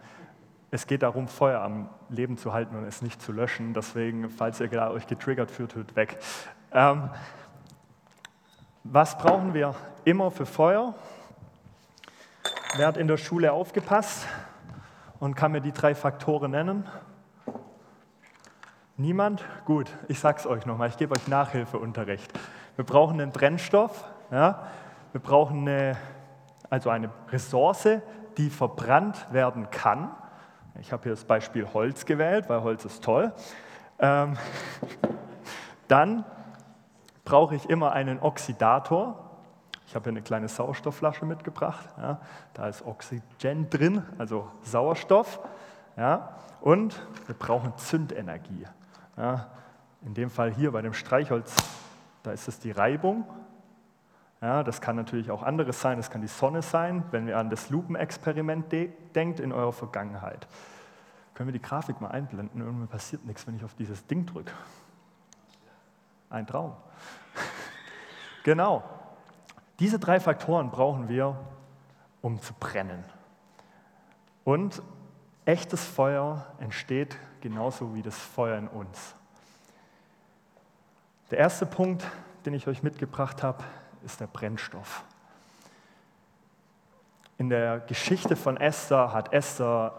Es 0.72 0.88
geht 0.88 1.04
darum, 1.04 1.28
Feuer 1.28 1.60
am 1.60 1.88
Leben 2.08 2.38
zu 2.38 2.52
halten 2.52 2.74
und 2.74 2.82
es 2.82 3.02
nicht 3.02 3.22
zu 3.22 3.30
löschen. 3.30 3.72
Deswegen, 3.72 4.28
falls 4.28 4.58
ihr 4.58 4.72
euch 4.90 5.06
getriggert 5.06 5.52
fühlt, 5.52 5.76
hört 5.76 5.94
weg. 5.94 6.18
Ähm, 6.72 7.08
was 8.82 9.16
brauchen 9.16 9.54
wir 9.54 9.76
immer 10.04 10.32
für 10.32 10.44
Feuer? 10.44 10.92
Wer 12.76 12.88
hat 12.88 12.96
in 12.96 13.06
der 13.06 13.16
Schule 13.16 13.52
aufgepasst 13.52 14.26
und 15.20 15.34
kann 15.34 15.52
mir 15.52 15.60
die 15.60 15.72
drei 15.72 15.94
Faktoren 15.94 16.50
nennen? 16.50 16.86
Niemand? 18.96 19.44
Gut, 19.66 19.90
ich 20.08 20.18
sage 20.18 20.38
es 20.38 20.46
euch 20.46 20.64
nochmal, 20.64 20.88
ich 20.88 20.96
gebe 20.96 21.14
euch 21.14 21.28
Nachhilfeunterricht. 21.28 22.32
Wir 22.76 22.84
brauchen 22.84 23.20
einen 23.20 23.30
Brennstoff, 23.30 24.04
ja? 24.30 24.66
wir 25.12 25.20
brauchen 25.20 25.68
eine, 25.68 25.96
also 26.70 26.90
eine 26.90 27.10
Ressource, 27.30 27.88
die 28.38 28.50
verbrannt 28.50 29.26
werden 29.32 29.70
kann. 29.70 30.10
Ich 30.80 30.92
habe 30.92 31.04
hier 31.04 31.12
das 31.12 31.24
Beispiel 31.24 31.66
Holz 31.72 32.04
gewählt, 32.04 32.48
weil 32.48 32.62
Holz 32.62 32.84
ist 32.84 33.02
toll. 33.02 33.32
Ähm, 33.98 34.36
dann 35.88 36.24
brauche 37.24 37.54
ich 37.54 37.68
immer 37.68 37.92
einen 37.92 38.20
Oxidator. 38.20 39.25
Ich 39.86 39.94
habe 39.94 40.04
hier 40.04 40.12
eine 40.12 40.22
kleine 40.22 40.48
Sauerstoffflasche 40.48 41.24
mitgebracht. 41.24 41.88
Ja. 41.96 42.20
Da 42.54 42.68
ist 42.68 42.84
Oxygen 42.84 43.70
drin, 43.70 44.02
also 44.18 44.50
Sauerstoff. 44.62 45.40
Ja. 45.96 46.36
Und 46.60 47.00
wir 47.26 47.34
brauchen 47.34 47.76
Zündenergie. 47.76 48.66
Ja. 49.16 49.46
In 50.02 50.14
dem 50.14 50.30
Fall 50.30 50.52
hier 50.52 50.72
bei 50.72 50.82
dem 50.82 50.92
Streichholz, 50.92 51.54
da 52.22 52.32
ist 52.32 52.48
es 52.48 52.58
die 52.58 52.72
Reibung. 52.72 53.24
Ja, 54.40 54.62
das 54.62 54.80
kann 54.80 54.96
natürlich 54.96 55.30
auch 55.30 55.42
anderes 55.42 55.80
sein, 55.80 55.96
das 55.96 56.10
kann 56.10 56.20
die 56.20 56.28
Sonne 56.28 56.60
sein, 56.60 57.04
wenn 57.10 57.26
ihr 57.26 57.38
an 57.38 57.48
das 57.48 57.70
Lupenexperiment 57.70 58.70
de 58.70 58.90
denkt 59.14 59.40
in 59.40 59.52
eurer 59.52 59.72
Vergangenheit. 59.72 60.46
Können 61.34 61.48
wir 61.48 61.52
die 61.52 61.62
Grafik 61.62 62.00
mal 62.00 62.10
einblenden? 62.10 62.60
Irgendwie 62.60 62.86
passiert 62.86 63.24
nichts, 63.24 63.46
wenn 63.46 63.56
ich 63.56 63.64
auf 63.64 63.74
dieses 63.74 64.06
Ding 64.06 64.26
drücke. 64.26 64.52
Ein 66.28 66.46
Traum. 66.46 66.74
genau. 68.44 68.82
Diese 69.78 69.98
drei 69.98 70.20
Faktoren 70.20 70.70
brauchen 70.70 71.08
wir, 71.08 71.36
um 72.22 72.40
zu 72.40 72.54
brennen. 72.54 73.04
Und 74.44 74.82
echtes 75.44 75.84
Feuer 75.84 76.46
entsteht 76.58 77.16
genauso 77.40 77.94
wie 77.94 78.02
das 78.02 78.16
Feuer 78.16 78.58
in 78.58 78.68
uns. 78.68 79.14
Der 81.30 81.38
erste 81.38 81.66
Punkt, 81.66 82.06
den 82.44 82.54
ich 82.54 82.68
euch 82.68 82.82
mitgebracht 82.82 83.42
habe, 83.42 83.64
ist 84.04 84.20
der 84.20 84.28
Brennstoff. 84.28 85.04
In 87.38 87.50
der 87.50 87.80
Geschichte 87.80 88.34
von 88.34 88.56
Esther 88.56 89.12
hat 89.12 89.32
Esther 89.32 89.92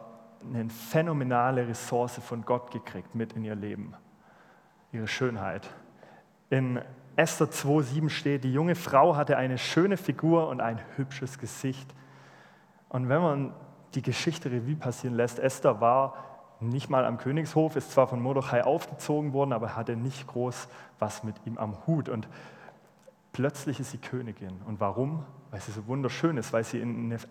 eine 0.43 0.69
phänomenale 0.69 1.67
Ressource 1.67 2.19
von 2.19 2.43
Gott 2.43 2.71
gekriegt 2.71 3.13
mit 3.13 3.33
in 3.33 3.43
ihr 3.43 3.55
Leben, 3.55 3.93
ihre 4.91 5.07
Schönheit. 5.07 5.69
In 6.49 6.81
Esther 7.15 7.47
2,7 7.47 8.09
steht, 8.09 8.43
die 8.43 8.53
junge 8.53 8.75
Frau 8.75 9.15
hatte 9.15 9.37
eine 9.37 9.57
schöne 9.57 9.97
Figur 9.97 10.47
und 10.47 10.61
ein 10.61 10.79
hübsches 10.95 11.39
Gesicht. 11.39 11.93
Und 12.89 13.09
wenn 13.09 13.21
man 13.21 13.53
die 13.95 14.01
Geschichte 14.01 14.51
Revue 14.51 14.75
passieren 14.75 15.15
lässt, 15.15 15.39
Esther 15.39 15.81
war 15.81 16.13
nicht 16.59 16.89
mal 16.89 17.05
am 17.05 17.17
Königshof, 17.17 17.75
ist 17.75 17.91
zwar 17.91 18.07
von 18.07 18.21
Mordechai 18.21 18.63
aufgezogen 18.63 19.33
worden, 19.33 19.53
aber 19.53 19.75
hatte 19.75 19.95
nicht 19.95 20.27
groß 20.27 20.67
was 20.99 21.23
mit 21.23 21.35
ihm 21.45 21.57
am 21.57 21.75
Hut. 21.85 22.09
Und 22.09 22.27
plötzlich 23.33 23.79
ist 23.79 23.91
sie 23.91 23.97
Königin. 23.97 24.61
Und 24.65 24.79
warum? 24.79 25.23
Weil 25.51 25.61
sie 25.61 25.71
so 25.71 25.87
wunderschön 25.87 26.37
ist, 26.37 26.53
weil 26.53 26.63
sie 26.63 26.81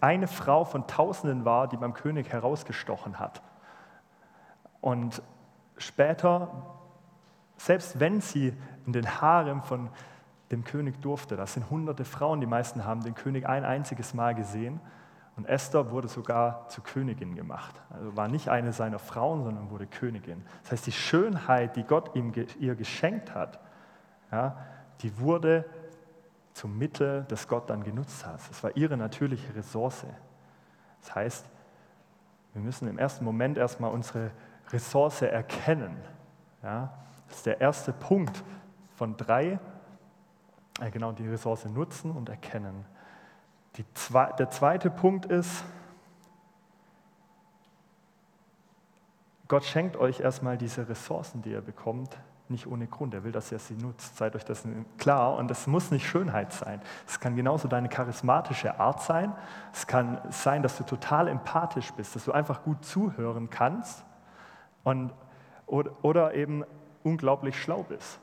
eine 0.00 0.28
Frau 0.28 0.64
von 0.64 0.86
Tausenden 0.86 1.44
war, 1.44 1.68
die 1.68 1.76
beim 1.76 1.94
König 1.94 2.28
herausgestochen 2.30 3.18
hat. 3.18 3.42
Und 4.80 5.22
später, 5.76 6.50
selbst 7.56 7.98
wenn 7.98 8.20
sie 8.20 8.52
in 8.86 8.92
den 8.92 9.20
Harem 9.20 9.62
von 9.62 9.90
dem 10.50 10.64
König 10.64 11.00
durfte, 11.02 11.36
das 11.36 11.54
sind 11.54 11.68
hunderte 11.70 12.04
Frauen, 12.04 12.40
die 12.40 12.46
meisten 12.46 12.84
haben 12.84 13.02
den 13.02 13.14
König 13.14 13.48
ein 13.48 13.64
einziges 13.64 14.14
Mal 14.14 14.34
gesehen. 14.34 14.80
Und 15.36 15.44
Esther 15.44 15.90
wurde 15.90 16.08
sogar 16.08 16.66
zur 16.68 16.82
Königin 16.82 17.34
gemacht. 17.34 17.74
Also 17.90 18.16
war 18.16 18.26
nicht 18.26 18.48
eine 18.48 18.72
seiner 18.72 18.98
Frauen, 18.98 19.44
sondern 19.44 19.70
wurde 19.70 19.86
Königin. 19.86 20.42
Das 20.62 20.72
heißt, 20.72 20.86
die 20.86 20.92
Schönheit, 20.92 21.76
die 21.76 21.82
Gott 21.82 22.16
ihm, 22.16 22.32
ihr 22.58 22.74
geschenkt 22.74 23.34
hat, 23.34 23.60
ja, 24.32 24.56
die 25.02 25.18
wurde 25.18 25.66
zum 26.54 26.78
Mittel, 26.78 27.26
das 27.28 27.48
Gott 27.48 27.68
dann 27.68 27.84
genutzt 27.84 28.24
hat. 28.24 28.40
Es 28.50 28.64
war 28.64 28.74
ihre 28.76 28.96
natürliche 28.96 29.54
Ressource. 29.54 30.06
Das 31.02 31.14
heißt, 31.14 31.46
wir 32.54 32.62
müssen 32.62 32.88
im 32.88 32.98
ersten 32.98 33.22
Moment 33.22 33.58
erstmal 33.58 33.90
unsere 33.90 34.30
Ressource 34.70 35.20
erkennen. 35.20 35.98
Ja, 36.62 36.94
das 37.28 37.38
ist 37.38 37.46
der 37.46 37.60
erste 37.60 37.92
Punkt 37.92 38.42
von 38.96 39.16
drei. 39.16 39.58
Ja, 40.80 40.88
genau, 40.90 41.12
die 41.12 41.28
Ressource 41.28 41.64
nutzen 41.66 42.10
und 42.10 42.28
erkennen. 42.28 42.84
Zwei, 43.94 44.32
der 44.32 44.50
zweite 44.50 44.90
Punkt 44.90 45.26
ist, 45.26 45.64
Gott 49.48 49.64
schenkt 49.64 49.96
euch 49.96 50.20
erstmal 50.20 50.58
diese 50.58 50.88
Ressourcen, 50.88 51.42
die 51.42 51.50
ihr 51.50 51.60
bekommt, 51.60 52.18
nicht 52.48 52.66
ohne 52.66 52.86
Grund. 52.86 53.14
Er 53.14 53.22
will, 53.22 53.32
dass 53.32 53.52
ihr 53.52 53.58
sie 53.58 53.74
nutzt. 53.74 54.16
Seid 54.16 54.34
euch 54.34 54.44
das 54.44 54.64
klar. 54.98 55.36
Und 55.36 55.50
es 55.50 55.66
muss 55.66 55.90
nicht 55.90 56.06
Schönheit 56.06 56.52
sein. 56.52 56.80
Es 57.06 57.20
kann 57.20 57.36
genauso 57.36 57.68
deine 57.68 57.88
charismatische 57.88 58.78
Art 58.78 59.02
sein. 59.02 59.32
Es 59.72 59.86
kann 59.86 60.20
sein, 60.30 60.62
dass 60.62 60.78
du 60.78 60.84
total 60.84 61.28
empathisch 61.28 61.92
bist, 61.92 62.16
dass 62.16 62.24
du 62.24 62.32
einfach 62.32 62.62
gut 62.62 62.84
zuhören 62.84 63.50
kannst 63.50 64.04
und, 64.84 65.12
oder, 65.66 65.92
oder 66.02 66.34
eben 66.34 66.64
unglaublich 67.02 67.60
schlau 67.60 67.82
bist. 67.82 68.20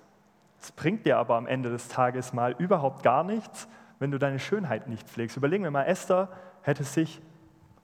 Es 0.64 0.72
bringt 0.72 1.06
dir 1.06 1.18
aber 1.18 1.36
am 1.36 1.46
Ende 1.46 1.70
des 1.70 1.90
Tages 1.90 2.32
mal 2.32 2.56
überhaupt 2.58 3.04
gar 3.04 3.26
nichts, 3.26 3.68
wenn 4.00 4.12
du 4.12 4.18
deine 4.18 4.40
Schönheit 4.40 4.88
nicht 4.88 5.10
pflegst. 5.10 5.36
Überlegen 5.36 5.66
wir 5.66 5.72
mal, 5.72 5.84
Esther 5.84 6.30
hätte 6.62 6.86
sich 6.86 7.22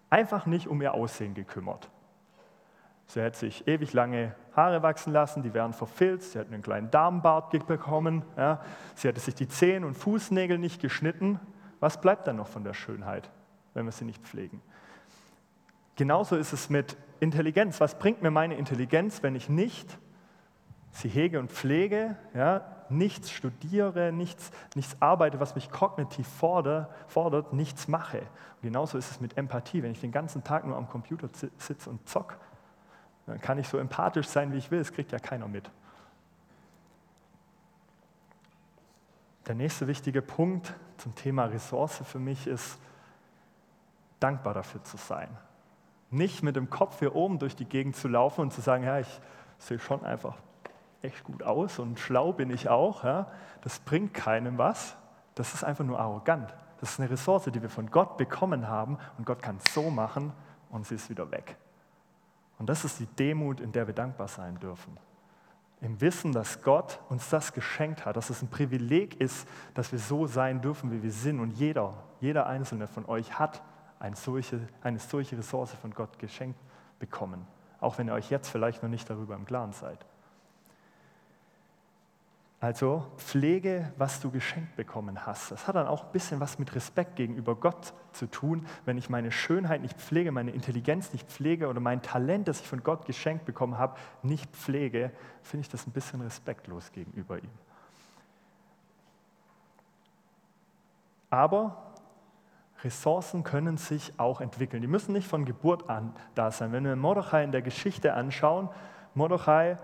einfach 0.09 0.45
nicht 0.45 0.69
um 0.69 0.81
ihr 0.81 0.93
Aussehen 0.93 1.33
gekümmert. 1.33 1.89
Sie 3.07 3.19
hätte 3.19 3.37
sich 3.37 3.67
ewig 3.67 3.91
lange 3.91 4.33
Haare 4.55 4.81
wachsen 4.81 5.11
lassen, 5.11 5.43
die 5.43 5.53
wären 5.53 5.73
verfilzt, 5.73 6.31
sie 6.31 6.39
hätte 6.39 6.53
einen 6.53 6.63
kleinen 6.63 6.89
Darmbart 6.89 7.49
bekommen, 7.67 8.23
ja. 8.37 8.61
sie 8.95 9.09
hätte 9.09 9.19
sich 9.19 9.35
die 9.35 9.49
Zehen 9.49 9.83
und 9.83 9.95
Fußnägel 9.95 10.57
nicht 10.57 10.81
geschnitten. 10.81 11.37
Was 11.81 11.99
bleibt 11.99 12.27
dann 12.27 12.37
noch 12.37 12.47
von 12.47 12.63
der 12.63 12.73
Schönheit, 12.73 13.29
wenn 13.73 13.83
wir 13.83 13.91
sie 13.91 14.05
nicht 14.05 14.23
pflegen? 14.23 14.61
Genauso 15.97 16.37
ist 16.37 16.53
es 16.53 16.69
mit 16.69 16.95
Intelligenz. 17.19 17.81
Was 17.81 17.99
bringt 17.99 18.21
mir 18.21 18.31
meine 18.31 18.55
Intelligenz, 18.55 19.21
wenn 19.21 19.35
ich 19.35 19.49
nicht 19.49 19.99
sie 20.91 21.09
hege 21.09 21.39
und 21.39 21.51
pflege, 21.51 22.15
ja, 22.33 22.65
nichts 22.89 23.31
studiere, 23.31 24.11
nichts, 24.11 24.51
nichts 24.75 24.97
arbeite, 24.99 25.39
was 25.39 25.55
mich 25.55 25.71
kognitiv 25.71 26.27
fordert, 26.27 26.89
fordert 27.07 27.53
nichts 27.53 27.87
mache. 27.87 28.19
Und 28.19 28.63
genauso 28.63 28.97
ist 28.97 29.11
es 29.11 29.21
mit 29.21 29.37
Empathie. 29.37 29.83
Wenn 29.83 29.91
ich 29.91 30.01
den 30.01 30.11
ganzen 30.11 30.43
Tag 30.43 30.65
nur 30.65 30.75
am 30.75 30.89
Computer 30.89 31.29
sitze 31.57 31.89
und 31.89 32.07
zock, 32.07 32.37
dann 33.27 33.39
kann 33.39 33.59
ich 33.59 33.67
so 33.67 33.77
empathisch 33.77 34.27
sein, 34.27 34.51
wie 34.51 34.57
ich 34.57 34.71
will, 34.71 34.79
das 34.79 34.91
kriegt 34.91 35.11
ja 35.11 35.19
keiner 35.19 35.47
mit. 35.47 35.69
Der 39.47 39.55
nächste 39.55 39.87
wichtige 39.87 40.21
Punkt 40.21 40.73
zum 40.97 41.15
Thema 41.15 41.45
Ressource 41.45 42.01
für 42.05 42.19
mich 42.19 42.47
ist, 42.47 42.79
dankbar 44.19 44.53
dafür 44.53 44.83
zu 44.83 44.97
sein. 44.97 45.29
Nicht 46.11 46.43
mit 46.43 46.55
dem 46.55 46.69
Kopf 46.69 46.99
hier 46.99 47.15
oben 47.15 47.39
durch 47.39 47.55
die 47.55 47.65
Gegend 47.65 47.95
zu 47.95 48.07
laufen 48.07 48.41
und 48.41 48.51
zu 48.51 48.61
sagen, 48.61 48.83
ja, 48.83 48.99
ich 48.99 49.21
sehe 49.59 49.79
schon 49.79 50.03
einfach 50.03 50.35
echt 51.01 51.23
gut 51.23 51.43
aus 51.43 51.79
und 51.79 51.99
schlau 51.99 52.33
bin 52.33 52.49
ich 52.49 52.69
auch. 52.69 53.03
Ja. 53.03 53.27
Das 53.61 53.79
bringt 53.79 54.13
keinem 54.13 54.57
was. 54.57 54.95
Das 55.35 55.53
ist 55.53 55.63
einfach 55.63 55.85
nur 55.85 55.99
arrogant. 55.99 56.53
Das 56.79 56.91
ist 56.91 56.99
eine 56.99 57.09
Ressource, 57.09 57.45
die 57.45 57.61
wir 57.61 57.69
von 57.69 57.89
Gott 57.91 58.17
bekommen 58.17 58.67
haben 58.67 58.97
und 59.17 59.25
Gott 59.25 59.41
kann 59.41 59.57
es 59.57 59.73
so 59.73 59.89
machen 59.89 60.33
und 60.69 60.85
sie 60.85 60.95
ist 60.95 61.09
wieder 61.09 61.29
weg. 61.31 61.57
Und 62.57 62.67
das 62.67 62.83
ist 62.83 62.99
die 62.99 63.05
Demut, 63.05 63.59
in 63.59 63.71
der 63.71 63.87
wir 63.87 63.93
dankbar 63.93 64.27
sein 64.27 64.59
dürfen. 64.59 64.97
Im 65.81 65.99
Wissen, 66.01 66.33
dass 66.33 66.61
Gott 66.61 66.99
uns 67.07 67.29
das 67.29 67.53
geschenkt 67.53 68.05
hat, 68.05 68.17
dass 68.17 68.29
es 68.29 68.41
ein 68.41 68.49
Privileg 68.49 69.19
ist, 69.21 69.47
dass 69.73 69.93
wir 69.93 69.99
so 69.99 70.27
sein 70.27 70.61
dürfen, 70.61 70.91
wie 70.91 71.01
wir 71.01 71.11
sind. 71.11 71.39
Und 71.39 71.51
jeder, 71.51 71.93
jeder 72.19 72.47
Einzelne 72.47 72.87
von 72.87 73.05
euch 73.05 73.39
hat 73.39 73.61
eine 73.97 74.17
solche, 74.17 74.67
eine 74.81 74.99
solche 74.99 75.37
Ressource 75.37 75.71
von 75.73 75.91
Gott 75.91 76.19
geschenkt 76.19 76.59
bekommen. 76.99 77.47
Auch 77.79 77.97
wenn 77.97 78.07
ihr 78.07 78.13
euch 78.13 78.29
jetzt 78.29 78.49
vielleicht 78.49 78.83
noch 78.83 78.89
nicht 78.89 79.09
darüber 79.09 79.35
im 79.35 79.45
Klaren 79.45 79.71
seid. 79.71 80.05
Also 82.61 83.05
pflege, 83.15 83.93
was 83.97 84.19
du 84.19 84.31
geschenkt 84.31 84.75
bekommen 84.75 85.25
hast. 85.25 85.51
Das 85.51 85.65
hat 85.67 85.75
dann 85.75 85.87
auch 85.87 86.05
ein 86.05 86.11
bisschen 86.11 86.41
was 86.41 86.59
mit 86.59 86.75
Respekt 86.75 87.15
gegenüber 87.15 87.55
Gott 87.55 87.93
zu 88.11 88.27
tun. 88.27 88.65
Wenn 88.83 88.97
ich 88.97 89.09
meine 89.09 89.31
Schönheit 89.31 89.81
nicht 89.81 89.97
pflege, 89.97 90.33
meine 90.33 90.51
Intelligenz 90.51 91.13
nicht 91.13 91.31
pflege 91.31 91.69
oder 91.69 91.79
mein 91.79 92.01
Talent, 92.01 92.49
das 92.49 92.59
ich 92.59 92.67
von 92.67 92.83
Gott 92.83 93.05
geschenkt 93.05 93.45
bekommen 93.45 93.77
habe, 93.77 93.97
nicht 94.23 94.53
pflege, 94.53 95.11
finde 95.41 95.61
ich 95.61 95.69
das 95.69 95.87
ein 95.87 95.91
bisschen 95.91 96.19
respektlos 96.19 96.91
gegenüber 96.91 97.37
ihm. 97.37 97.49
Aber 101.29 101.93
Ressourcen 102.83 103.43
können 103.43 103.77
sich 103.77 104.13
auch 104.17 104.41
entwickeln. 104.41 104.81
Die 104.81 104.87
müssen 104.87 105.13
nicht 105.13 105.27
von 105.27 105.45
Geburt 105.45 105.89
an 105.89 106.13
da 106.35 106.51
sein. 106.51 106.73
Wenn 106.73 106.83
wir 106.83 106.97
Mordechai 106.97 107.43
in 107.43 107.53
der 107.53 107.61
Geschichte 107.61 108.15
anschauen, 108.15 108.67
Mordechai 109.15 109.77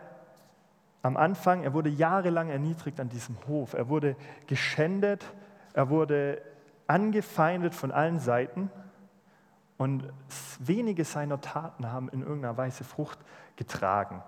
am 1.05 1.17
Anfang, 1.17 1.63
er 1.63 1.73
wurde 1.73 1.89
jahrelang 1.89 2.49
erniedrigt 2.49 2.99
an 2.99 3.09
diesem 3.09 3.37
Hof. 3.47 3.73
Er 3.73 3.89
wurde 3.89 4.15
geschändet, 4.47 5.23
er 5.73 5.89
wurde 5.89 6.41
angefeindet 6.87 7.75
von 7.75 7.91
allen 7.91 8.19
Seiten 8.19 8.71
und 9.77 10.11
wenige 10.57 11.05
seiner 11.05 11.39
Taten 11.39 11.91
haben 11.91 12.09
in 12.09 12.21
irgendeiner 12.21 12.57
Weise 12.57 12.83
Frucht 12.83 13.19
getragen. 13.55 14.23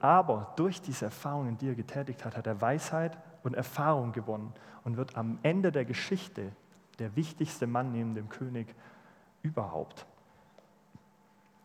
Aber 0.00 0.52
durch 0.56 0.82
diese 0.82 1.04
Erfahrungen, 1.04 1.56
die 1.58 1.68
er 1.68 1.74
getätigt 1.76 2.24
hat, 2.24 2.36
hat 2.36 2.48
er 2.48 2.60
Weisheit 2.60 3.16
und 3.44 3.54
Erfahrung 3.54 4.10
gewonnen 4.10 4.52
und 4.82 4.96
wird 4.96 5.16
am 5.16 5.38
Ende 5.44 5.70
der 5.70 5.84
Geschichte 5.84 6.50
der 6.98 7.14
wichtigste 7.14 7.68
Mann 7.68 7.92
neben 7.92 8.16
dem 8.16 8.28
König 8.28 8.74
überhaupt. 9.42 10.06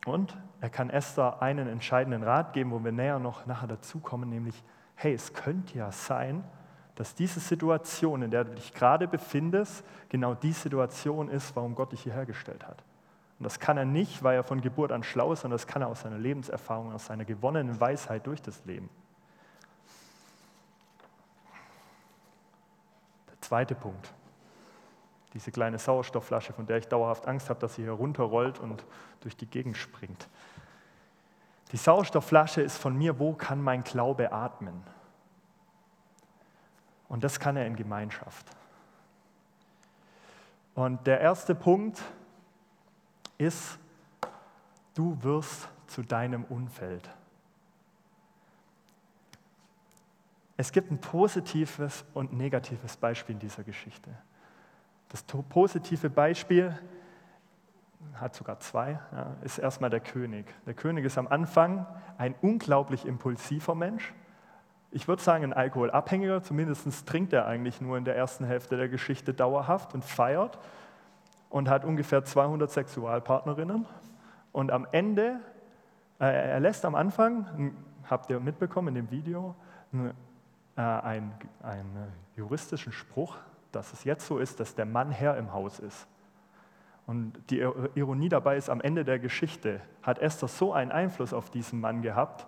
Und 0.05 0.35
er 0.61 0.69
kann 0.69 0.89
Esther 0.89 1.41
einen 1.41 1.67
entscheidenden 1.67 2.23
Rat 2.23 2.53
geben, 2.53 2.71
wo 2.71 2.83
wir 2.83 2.91
näher 2.91 3.19
noch 3.19 3.45
nachher 3.45 3.67
dazukommen, 3.67 4.29
nämlich, 4.29 4.63
hey, 4.95 5.13
es 5.13 5.33
könnte 5.33 5.77
ja 5.77 5.91
sein, 5.91 6.43
dass 6.95 7.15
diese 7.15 7.39
Situation, 7.39 8.21
in 8.21 8.31
der 8.31 8.43
du 8.43 8.55
dich 8.55 8.73
gerade 8.73 9.07
befindest, 9.07 9.83
genau 10.09 10.33
die 10.33 10.51
Situation 10.51 11.29
ist, 11.29 11.55
warum 11.55 11.75
Gott 11.75 11.91
dich 11.91 12.01
hierher 12.03 12.25
gestellt 12.25 12.67
hat. 12.67 12.83
Und 13.39 13.45
das 13.45 13.59
kann 13.59 13.77
er 13.77 13.85
nicht, 13.85 14.21
weil 14.23 14.35
er 14.35 14.43
von 14.43 14.61
Geburt 14.61 14.91
an 14.91 15.03
schlau 15.03 15.33
ist, 15.33 15.41
sondern 15.41 15.57
das 15.57 15.65
kann 15.65 15.81
er 15.81 15.87
aus 15.87 16.01
seiner 16.01 16.19
Lebenserfahrung, 16.19 16.91
aus 16.91 17.07
seiner 17.07 17.25
gewonnenen 17.25 17.79
Weisheit 17.79 18.27
durch 18.27 18.41
das 18.41 18.63
Leben. 18.65 18.89
Der 23.29 23.41
zweite 23.41 23.73
Punkt. 23.73 24.13
Diese 25.33 25.51
kleine 25.51 25.79
Sauerstoffflasche, 25.79 26.53
von 26.53 26.65
der 26.65 26.77
ich 26.77 26.87
dauerhaft 26.87 27.27
Angst 27.27 27.49
habe, 27.49 27.59
dass 27.59 27.75
sie 27.75 27.83
hier 27.83 27.91
runterrollt 27.91 28.59
und 28.59 28.85
durch 29.21 29.37
die 29.37 29.45
Gegend 29.45 29.77
springt. 29.77 30.27
Die 31.71 31.77
Sauerstoffflasche 31.77 32.61
ist 32.61 32.77
von 32.77 32.97
mir, 32.97 33.17
wo 33.17 33.33
kann 33.33 33.61
mein 33.61 33.83
Glaube 33.83 34.31
atmen? 34.33 34.83
Und 37.07 37.23
das 37.23 37.39
kann 37.39 37.55
er 37.55 37.65
in 37.65 37.75
Gemeinschaft. 37.75 38.45
Und 40.75 41.05
der 41.07 41.19
erste 41.19 41.55
Punkt 41.55 42.01
ist, 43.37 43.77
du 44.93 45.21
wirst 45.21 45.69
zu 45.87 46.01
deinem 46.01 46.43
Umfeld. 46.45 47.09
Es 50.57 50.71
gibt 50.71 50.91
ein 50.91 51.01
positives 51.01 52.05
und 52.13 52.33
negatives 52.33 52.95
Beispiel 52.95 53.33
in 53.33 53.39
dieser 53.39 53.63
Geschichte. 53.63 54.11
Das 55.11 55.23
positive 55.23 56.09
Beispiel, 56.09 56.73
hat 58.13 58.35
sogar 58.35 58.59
zwei, 58.59 58.99
ja, 59.11 59.35
ist 59.41 59.57
erstmal 59.57 59.89
der 59.89 59.99
König. 59.99 60.45
Der 60.65 60.73
König 60.73 61.05
ist 61.05 61.17
am 61.17 61.27
Anfang 61.27 61.85
ein 62.17 62.35
unglaublich 62.41 63.05
impulsiver 63.05 63.75
Mensch. 63.75 64.13
Ich 64.91 65.07
würde 65.07 65.21
sagen, 65.21 65.43
ein 65.43 65.53
Alkoholabhängiger, 65.53 66.43
zumindest 66.43 67.07
trinkt 67.07 67.33
er 67.33 67.45
eigentlich 67.45 67.81
nur 67.81 67.97
in 67.97 68.05
der 68.05 68.15
ersten 68.15 68.45
Hälfte 68.45 68.77
der 68.77 68.89
Geschichte 68.89 69.33
dauerhaft 69.33 69.93
und 69.93 70.05
feiert 70.05 70.59
und 71.49 71.69
hat 71.69 71.83
ungefähr 71.83 72.23
200 72.23 72.69
Sexualpartnerinnen. 72.69 73.85
Und 74.51 74.71
am 74.71 74.87
Ende, 74.91 75.39
äh, 76.19 76.25
er 76.25 76.59
lässt 76.59 76.85
am 76.85 76.95
Anfang, 76.95 77.73
habt 78.09 78.29
ihr 78.29 78.39
mitbekommen 78.39 78.89
in 78.89 78.95
dem 78.95 79.11
Video, 79.11 79.55
äh, 80.75 80.81
einen, 80.81 81.33
einen 81.63 82.13
juristischen 82.35 82.91
Spruch 82.91 83.37
dass 83.71 83.93
es 83.93 84.03
jetzt 84.03 84.27
so 84.27 84.37
ist, 84.37 84.59
dass 84.59 84.75
der 84.75 84.85
Mann 84.85 85.11
Herr 85.11 85.37
im 85.37 85.53
Haus 85.53 85.79
ist. 85.79 86.07
Und 87.07 87.33
die 87.49 87.59
Ironie 87.95 88.29
dabei 88.29 88.57
ist, 88.57 88.69
am 88.69 88.79
Ende 88.79 89.03
der 89.03 89.19
Geschichte 89.19 89.81
hat 90.03 90.19
Esther 90.19 90.47
so 90.47 90.71
einen 90.73 90.91
Einfluss 90.91 91.33
auf 91.33 91.49
diesen 91.49 91.81
Mann 91.81 92.01
gehabt, 92.01 92.47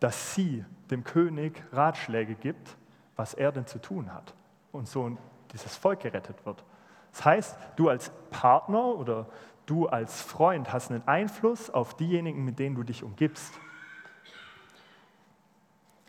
dass 0.00 0.34
sie 0.34 0.64
dem 0.90 1.04
König 1.04 1.62
Ratschläge 1.72 2.34
gibt, 2.34 2.76
was 3.16 3.34
er 3.34 3.52
denn 3.52 3.66
zu 3.66 3.78
tun 3.78 4.12
hat. 4.12 4.34
Und 4.72 4.88
so 4.88 5.16
dieses 5.52 5.76
Volk 5.76 6.00
gerettet 6.00 6.44
wird. 6.44 6.64
Das 7.12 7.24
heißt, 7.24 7.58
du 7.76 7.88
als 7.88 8.10
Partner 8.30 8.84
oder 8.94 9.26
du 9.66 9.86
als 9.86 10.20
Freund 10.22 10.72
hast 10.72 10.90
einen 10.90 11.06
Einfluss 11.06 11.70
auf 11.70 11.96
diejenigen, 11.96 12.44
mit 12.44 12.58
denen 12.58 12.76
du 12.76 12.82
dich 12.82 13.02
umgibst. 13.02 13.54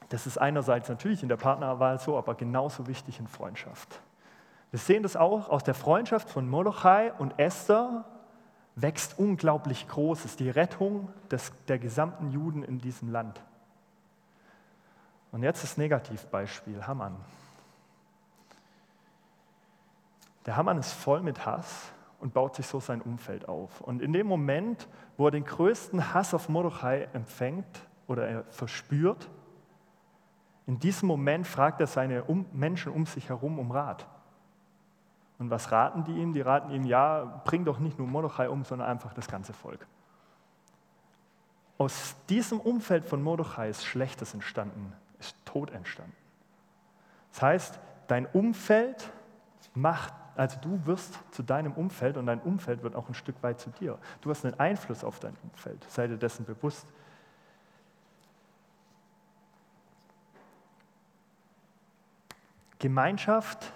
Das 0.10 0.28
ist 0.28 0.38
einerseits 0.38 0.90
natürlich 0.90 1.24
in 1.24 1.30
der 1.30 1.38
Partnerwahl 1.38 2.00
so, 2.00 2.18
aber 2.18 2.36
genauso 2.36 2.88
wichtig 2.88 3.20
in 3.20 3.28
Freundschaft. 3.28 4.02
Wir 4.72 4.80
sehen 4.80 5.04
das 5.04 5.16
auch 5.16 5.50
aus 5.50 5.64
der 5.64 5.74
Freundschaft 5.74 6.30
von 6.30 6.48
Molochai 6.48 7.12
und 7.18 7.40
Esther 7.40 8.06
wächst 8.76 9.18
unglaublich 9.18 9.88
groß. 9.88 10.26
Ist 10.26 10.40
die 10.40 10.50
Rettung 10.50 11.10
des, 11.32 11.52
der 11.68 11.80
gesamten 11.80 12.30
Juden 12.30 12.64
in 12.64 12.80
diesem 12.80 13.10
Land. 13.10 13.42
Und 15.32 15.44
jetzt 15.44 15.64
das 15.64 15.78
Negativbeispiel, 15.78 16.86
Haman. 16.86 17.16
Der 20.46 20.56
Haman 20.56 20.78
ist 20.78 20.94
voll 20.94 21.22
mit 21.22 21.46
Hass 21.46 21.92
und 22.20 22.34
baut 22.34 22.56
sich 22.56 22.66
so 22.66 22.80
sein 22.80 23.02
Umfeld 23.02 23.48
auf. 23.48 23.82
Und 23.82 24.02
in 24.02 24.14
dem 24.14 24.28
Moment, 24.28 24.88
wo 25.18 25.28
er 25.28 25.32
den 25.32 25.46
größten 25.46 26.14
Hass 26.14 26.34
auf 26.34 26.50
Mordechai 26.50 27.08
empfängt 27.14 27.88
oder 28.08 28.28
er 28.28 28.44
verspürt, 28.46 29.30
in 30.66 30.80
diesem 30.80 31.08
Moment 31.08 31.48
fragt 31.48 31.82
er 31.82 31.88
seine 31.88 32.24
Menschen 32.52 32.92
um 32.92 33.06
sich 33.06 33.30
herum 33.30 33.58
um 33.58 33.72
Rat. 33.72 34.08
Und 35.40 35.50
was 35.50 35.72
raten 35.72 36.04
die 36.04 36.12
ihm? 36.12 36.34
Die 36.34 36.42
raten 36.42 36.70
ihm, 36.70 36.84
ja, 36.84 37.42
bring 37.46 37.64
doch 37.64 37.80
nicht 37.80 37.98
nur 37.98 38.08
Mordechai 38.08 38.50
um, 38.50 38.66
sondern 38.66 38.90
einfach 38.90 39.14
das 39.14 39.28
ganze 39.28 39.54
Volk. 39.54 39.88
Aus 41.78 42.16
diesem 42.28 42.60
Umfeld 42.60 43.06
von 43.06 43.24
Mordechai 43.24 43.70
ist 43.70 43.86
Schlechtes 43.86 44.34
entstanden, 44.34 44.94
ist 45.18 45.34
Tod 45.46 45.72
entstanden. 45.72 46.16
Das 47.32 47.42
heißt, 47.42 47.80
dein 48.08 48.26
Umfeld 48.26 49.10
macht, 49.74 50.14
also 50.36 50.60
du 50.60 50.86
wirst 50.86 51.18
zu 51.34 51.42
deinem 51.42 51.72
Umfeld 51.72 52.18
und 52.18 52.26
dein 52.26 52.42
Umfeld 52.42 52.84
wird 52.84 52.96
auch 52.96 53.08
ein 53.08 53.14
Stück 53.14 53.42
weit 53.42 53.62
zu 53.62 53.70
dir. 53.70 53.98
Du 54.20 54.30
hast 54.30 54.44
einen 54.44 54.60
Einfluss 54.60 55.06
auf 55.06 55.22
dein 55.22 55.38
Umfeld, 55.42 55.86
sei 55.90 56.08
dir 56.08 56.18
dessen 56.18 56.44
bewusst. 56.44 56.86
Gemeinschaft 62.78 63.72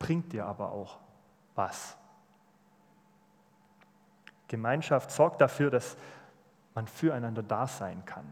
bringt 0.00 0.32
dir 0.32 0.46
aber 0.46 0.72
auch 0.72 0.98
was. 1.54 1.96
Gemeinschaft 4.48 5.12
sorgt 5.12 5.40
dafür, 5.40 5.70
dass 5.70 5.96
man 6.74 6.88
füreinander 6.88 7.44
da 7.44 7.68
sein 7.68 8.04
kann, 8.04 8.26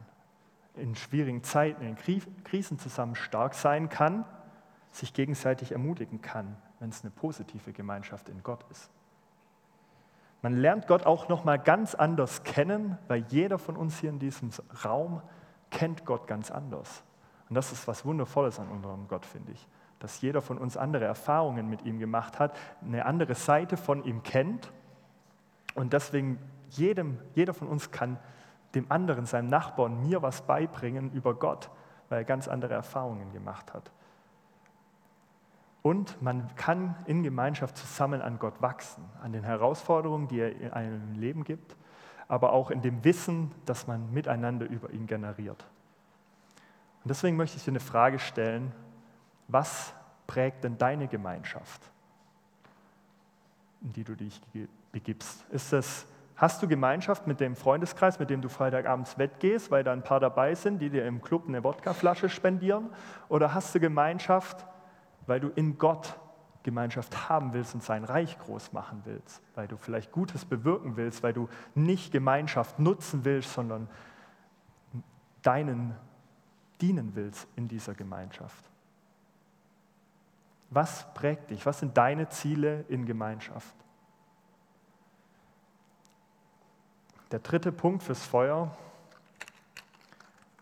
in 0.75 0.97
schwierigen 0.97 1.45
Zeiten, 1.45 1.85
in 1.85 1.97
Krisen 2.43 2.81
zusammen 2.81 3.15
stark 3.15 3.55
sein 3.55 3.89
kann, 3.89 4.25
sich 4.91 5.13
gegenseitig 5.13 5.71
ermutigen 5.71 6.21
kann, 6.21 6.57
wenn 6.81 6.89
es 6.89 7.03
eine 7.03 7.11
positive 7.13 7.73
Gemeinschaft 7.73 8.29
in 8.29 8.43
Gott 8.43 8.65
ist. 8.71 8.91
Man 10.41 10.57
lernt 10.57 10.87
Gott 10.87 11.05
auch 11.05 11.29
noch 11.29 11.45
mal 11.45 11.59
ganz 11.59 11.95
anders 11.95 12.43
kennen, 12.45 12.97
weil 13.09 13.25
jeder 13.29 13.59
von 13.59 13.77
uns 13.77 13.99
hier 13.99 14.11
in 14.11 14.19
diesem 14.19 14.51
Raum 14.85 15.21
kennt 15.71 16.05
Gott 16.05 16.27
ganz 16.27 16.51
anders. 16.51 17.03
Und 17.49 17.55
das 17.55 17.73
ist 17.73 17.87
was 17.87 18.05
Wundervolles 18.05 18.59
an 18.59 18.69
unserem 18.69 19.07
Gott, 19.09 19.27
finde 19.27 19.53
ich 19.53 19.69
dass 19.99 20.21
jeder 20.21 20.43
von 20.43 20.59
uns 20.59 20.77
andere 20.77 21.05
Erfahrungen 21.05 21.69
mit 21.69 21.85
ihm 21.85 21.99
gemacht 21.99 22.39
hat, 22.39 22.57
eine 22.83 23.07
andere 23.07 23.35
Seite 23.35 23.77
von 23.77 24.05
ihm 24.05 24.23
kennt. 24.23 24.73
Und 25.75 25.93
deswegen 25.93 26.39
jedem, 26.71 27.19
jeder 27.35 27.55
von 27.55 27.69
uns 27.69 27.91
kann 27.91 28.19
dem 28.75 28.91
anderen, 28.91 29.27
seinem 29.27 29.49
Nachbarn, 29.49 30.03
mir 30.03 30.23
was 30.23 30.43
beibringen 30.43 31.11
über 31.13 31.35
Gott, 31.35 31.71
weil 32.09 32.19
er 32.19 32.25
ganz 32.25 32.49
andere 32.49 32.75
Erfahrungen 32.75 33.33
gemacht 33.33 33.73
hat. 33.73 33.91
Und 35.83 36.21
man 36.21 36.55
kann 36.57 36.97
in 37.07 37.23
Gemeinschaft 37.23 37.77
zusammen 37.77 38.21
an 38.21 38.39
Gott 38.39 38.61
wachsen, 38.61 39.05
an 39.23 39.33
den 39.33 39.43
Herausforderungen, 39.43 40.29
die 40.29 40.41
er 40.41 40.55
in 40.55 40.73
einem 40.73 41.15
Leben 41.15 41.45
gibt, 41.45 41.77
aber 42.27 42.53
auch 42.53 42.71
in 42.71 42.83
dem 42.83 43.05
Wissen, 43.05 43.53
dass 43.65 43.87
man 43.87 44.13
miteinander 44.13 44.69
über 44.69 44.91
ihn 44.91 45.07
generiert. 45.07 45.67
Und 47.03 47.11
deswegen 47.11 47.37
möchte 47.37 47.57
ich 47.57 47.65
dir 47.65 47.71
eine 47.71 47.81
Frage 47.81 48.19
stellen, 48.19 48.73
was 49.49 49.93
prägt 50.27 50.65
denn 50.65 50.79
deine 50.79 51.09
Gemeinschaft, 51.09 51.83
in 53.81 53.93
die 53.93 54.05
du 54.05 54.15
dich 54.15 54.41
begibst? 54.93 55.45
Ist 55.51 55.73
es 55.73 56.07
Hast 56.39 56.63
du 56.63 56.69
Gemeinschaft 56.69 57.27
mit 57.27 57.41
dem 57.41 57.57
Freundeskreis, 57.57 58.21
mit 58.21 58.31
dem 58.31 58.41
du 58.41 58.49
Freitagabends 58.49 59.19
wettgehst, 59.19 59.73
weil 59.73 59.83
da 59.83 59.93
ein 59.93 60.05
paar 60.05 60.21
dabei 60.21 60.55
sind, 60.55 60.79
die 60.79 60.89
dir 60.89 61.05
im 61.05 61.21
Club 61.21 61.49
eine 61.49 61.65
Wodkaflasche 61.65 62.29
spendieren? 62.29 62.91
Oder 63.29 63.55
hast 63.55 63.75
du 63.75 63.81
Gemeinschaft, 63.81 64.65
weil 65.27 65.41
du 65.41 65.49
in 65.49 65.79
Gott 65.79 66.17
Gemeinschaft 66.63 67.29
haben 67.29 67.55
willst 67.55 67.75
und 67.75 67.83
sein 67.83 68.05
Reich 68.05 68.39
groß 68.39 68.73
machen 68.73 69.03
willst, 69.05 69.43
weil 69.57 69.67
du 69.67 69.77
vielleicht 69.77 70.13
Gutes 70.13 70.45
bewirken 70.45 70.97
willst, 70.97 71.25
weil 71.25 71.33
du 71.33 71.49
nicht 71.75 72.13
Gemeinschaft 72.13 72.79
nutzen 72.79 73.25
willst, 73.25 73.55
sondern 73.55 73.89
deinen 75.43 75.97
dienen 76.81 77.17
willst 77.17 77.49
in 77.57 77.67
dieser 77.67 77.95
Gemeinschaft? 77.95 78.71
Was 80.71 81.13
prägt 81.15 81.51
dich? 81.51 81.65
Was 81.65 81.81
sind 81.81 81.97
deine 81.97 82.29
Ziele 82.29 82.85
in 82.89 83.07
Gemeinschaft? 83.07 83.75
Der 87.31 87.39
dritte 87.41 87.73
Punkt 87.73 88.03
fürs 88.03 88.25
Feuer 88.25 88.77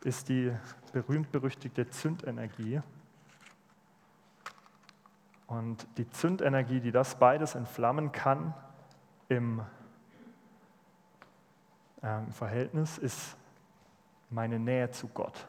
ist 0.03 0.29
die 0.29 0.53
berühmt-berüchtigte 0.93 1.89
Zündenergie. 1.91 2.81
Und 5.47 5.87
die 5.97 6.09
Zündenergie, 6.11 6.81
die 6.81 6.91
das 6.91 7.17
beides 7.17 7.55
entflammen 7.55 8.11
kann 8.11 8.55
im 9.29 9.63
äh, 12.03 12.21
Verhältnis, 12.33 12.99
ist 12.99 13.37
meine 14.31 14.59
Nähe 14.59 14.91
zu 14.91 15.09
Gott. 15.09 15.47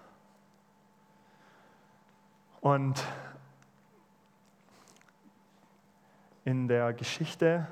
Und 2.61 3.03
in 6.47 6.69
der 6.69 6.93
Geschichte, 6.93 7.67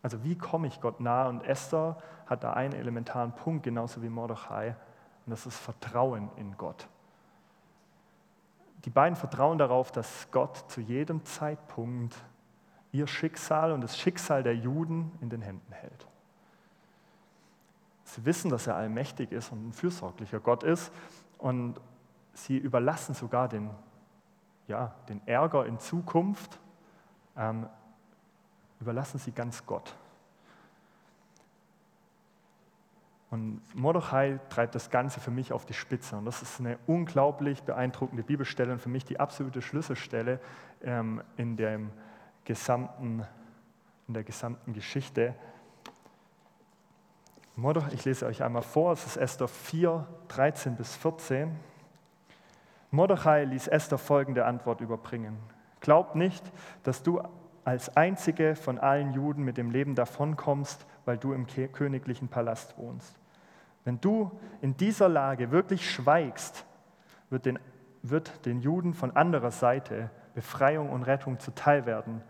also 0.00 0.24
wie 0.24 0.34
komme 0.34 0.66
ich 0.66 0.80
Gott 0.80 0.98
nahe? 1.00 1.28
Und 1.28 1.42
Esther 1.42 1.98
hat 2.24 2.42
da 2.42 2.54
einen 2.54 2.72
elementaren 2.72 3.32
Punkt, 3.32 3.64
genauso 3.64 4.02
wie 4.02 4.08
Mordechai, 4.08 4.68
und 5.26 5.30
das 5.30 5.44
ist 5.44 5.58
Vertrauen 5.58 6.30
in 6.36 6.56
Gott. 6.56 6.88
Die 8.86 8.90
beiden 8.90 9.14
vertrauen 9.14 9.58
darauf, 9.58 9.92
dass 9.92 10.30
Gott 10.30 10.70
zu 10.70 10.80
jedem 10.80 11.22
Zeitpunkt 11.26 12.16
ihr 12.92 13.06
Schicksal 13.06 13.72
und 13.72 13.82
das 13.82 13.98
Schicksal 13.98 14.42
der 14.42 14.56
Juden 14.56 15.12
in 15.20 15.28
den 15.28 15.42
Händen 15.42 15.72
hält. 15.72 16.08
Sie 18.04 18.24
wissen, 18.24 18.50
dass 18.50 18.66
er 18.66 18.76
allmächtig 18.76 19.32
ist 19.32 19.52
und 19.52 19.68
ein 19.68 19.72
fürsorglicher 19.74 20.40
Gott 20.40 20.62
ist 20.62 20.90
und 21.36 21.78
sie 22.32 22.56
überlassen 22.56 23.14
sogar 23.14 23.48
den, 23.48 23.68
ja, 24.66 24.94
den 25.10 25.20
Ärger 25.28 25.66
in 25.66 25.78
Zukunft 25.78 26.58
ähm, 27.36 27.66
Überlassen 28.82 29.20
sie 29.20 29.30
ganz 29.30 29.64
Gott. 29.64 29.94
Und 33.30 33.62
Mordechai 33.76 34.40
treibt 34.50 34.74
das 34.74 34.90
Ganze 34.90 35.20
für 35.20 35.30
mich 35.30 35.52
auf 35.52 35.64
die 35.64 35.72
Spitze. 35.72 36.16
Und 36.16 36.24
das 36.24 36.42
ist 36.42 36.58
eine 36.58 36.80
unglaublich 36.88 37.62
beeindruckende 37.62 38.24
Bibelstelle 38.24 38.72
und 38.72 38.80
für 38.80 38.88
mich 38.88 39.04
die 39.04 39.20
absolute 39.20 39.62
Schlüsselstelle 39.62 40.40
ähm, 40.82 41.22
in, 41.36 41.56
dem 41.56 41.92
gesamten, 42.44 43.24
in 44.08 44.14
der 44.14 44.24
gesamten 44.24 44.72
Geschichte. 44.72 45.36
Mordechai, 47.54 47.92
ich 47.92 48.04
lese 48.04 48.26
euch 48.26 48.42
einmal 48.42 48.62
vor, 48.62 48.94
es 48.94 49.06
ist 49.06 49.16
Esther 49.16 49.46
4, 49.46 50.08
13 50.26 50.74
bis 50.74 50.96
14. 50.96 51.56
Mordechai 52.90 53.44
ließ 53.44 53.68
Esther 53.68 53.98
folgende 53.98 54.44
Antwort 54.44 54.80
überbringen. 54.80 55.38
Glaubt 55.78 56.16
nicht, 56.16 56.42
dass 56.82 57.04
du 57.04 57.22
als 57.64 57.96
einzige 57.96 58.56
von 58.56 58.78
allen 58.78 59.12
Juden 59.12 59.42
mit 59.42 59.56
dem 59.56 59.70
Leben 59.70 59.94
davonkommst, 59.94 60.86
weil 61.04 61.18
du 61.18 61.32
im 61.32 61.46
königlichen 61.46 62.28
Palast 62.28 62.76
wohnst. 62.78 63.18
Wenn 63.84 64.00
du 64.00 64.30
in 64.60 64.76
dieser 64.76 65.08
Lage 65.08 65.50
wirklich 65.50 65.90
schweigst, 65.90 66.64
wird 67.30 67.46
den, 67.46 67.58
wird 68.02 68.46
den 68.46 68.60
Juden 68.60 68.94
von 68.94 69.16
anderer 69.16 69.50
Seite 69.50 70.10
Befreiung 70.34 70.90
und 70.90 71.02
Rettung 71.02 71.38
zuteil 71.38 71.86
werden. 71.86 72.22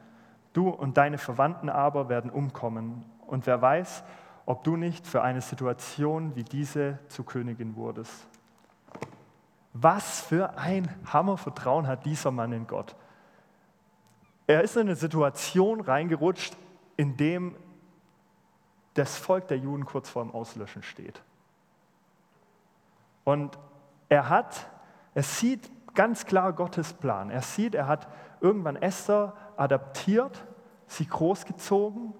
Du 0.52 0.68
und 0.68 0.96
deine 0.96 1.18
Verwandten 1.18 1.68
aber 1.68 2.08
werden 2.08 2.30
umkommen. 2.30 3.04
Und 3.26 3.46
wer 3.46 3.62
weiß, 3.62 4.02
ob 4.44 4.64
du 4.64 4.76
nicht 4.76 5.06
für 5.06 5.22
eine 5.22 5.40
Situation 5.40 6.34
wie 6.34 6.44
diese 6.44 6.98
zu 7.08 7.22
Königin 7.22 7.76
wurdest. 7.76 8.26
Was 9.72 10.20
für 10.20 10.58
ein 10.58 10.88
Hammervertrauen 11.10 11.86
hat 11.86 12.04
dieser 12.04 12.30
Mann 12.30 12.52
in 12.52 12.66
Gott. 12.66 12.94
Er 14.52 14.62
ist 14.62 14.76
in 14.76 14.82
eine 14.82 14.96
Situation 14.96 15.80
reingerutscht, 15.80 16.54
in 16.98 17.16
dem 17.16 17.56
das 18.92 19.16
Volk 19.16 19.48
der 19.48 19.56
Juden 19.56 19.86
kurz 19.86 20.10
vor 20.10 20.22
dem 20.22 20.30
Auslöschen 20.30 20.82
steht. 20.82 21.22
Und 23.24 23.58
er 24.10 24.28
hat, 24.28 24.68
er 25.14 25.22
sieht 25.22 25.70
ganz 25.94 26.26
klar 26.26 26.52
Gottes 26.52 26.92
Plan. 26.92 27.30
Er 27.30 27.40
sieht, 27.40 27.74
er 27.74 27.86
hat 27.86 28.08
irgendwann 28.42 28.76
Esther 28.76 29.34
adaptiert, 29.56 30.44
sie 30.86 31.06
großgezogen. 31.06 32.12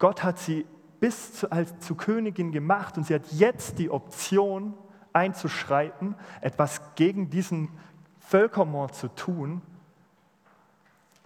Gott 0.00 0.24
hat 0.24 0.40
sie 0.40 0.66
bis 0.98 1.34
zu, 1.34 1.52
als 1.52 1.78
zu 1.78 1.94
Königin 1.94 2.50
gemacht 2.50 2.98
und 2.98 3.04
sie 3.04 3.14
hat 3.14 3.30
jetzt 3.30 3.78
die 3.78 3.90
Option 3.90 4.74
einzuschreiten, 5.12 6.16
etwas 6.40 6.80
gegen 6.96 7.30
diesen 7.30 7.68
Völkermord 8.18 8.96
zu 8.96 9.06
tun 9.06 9.62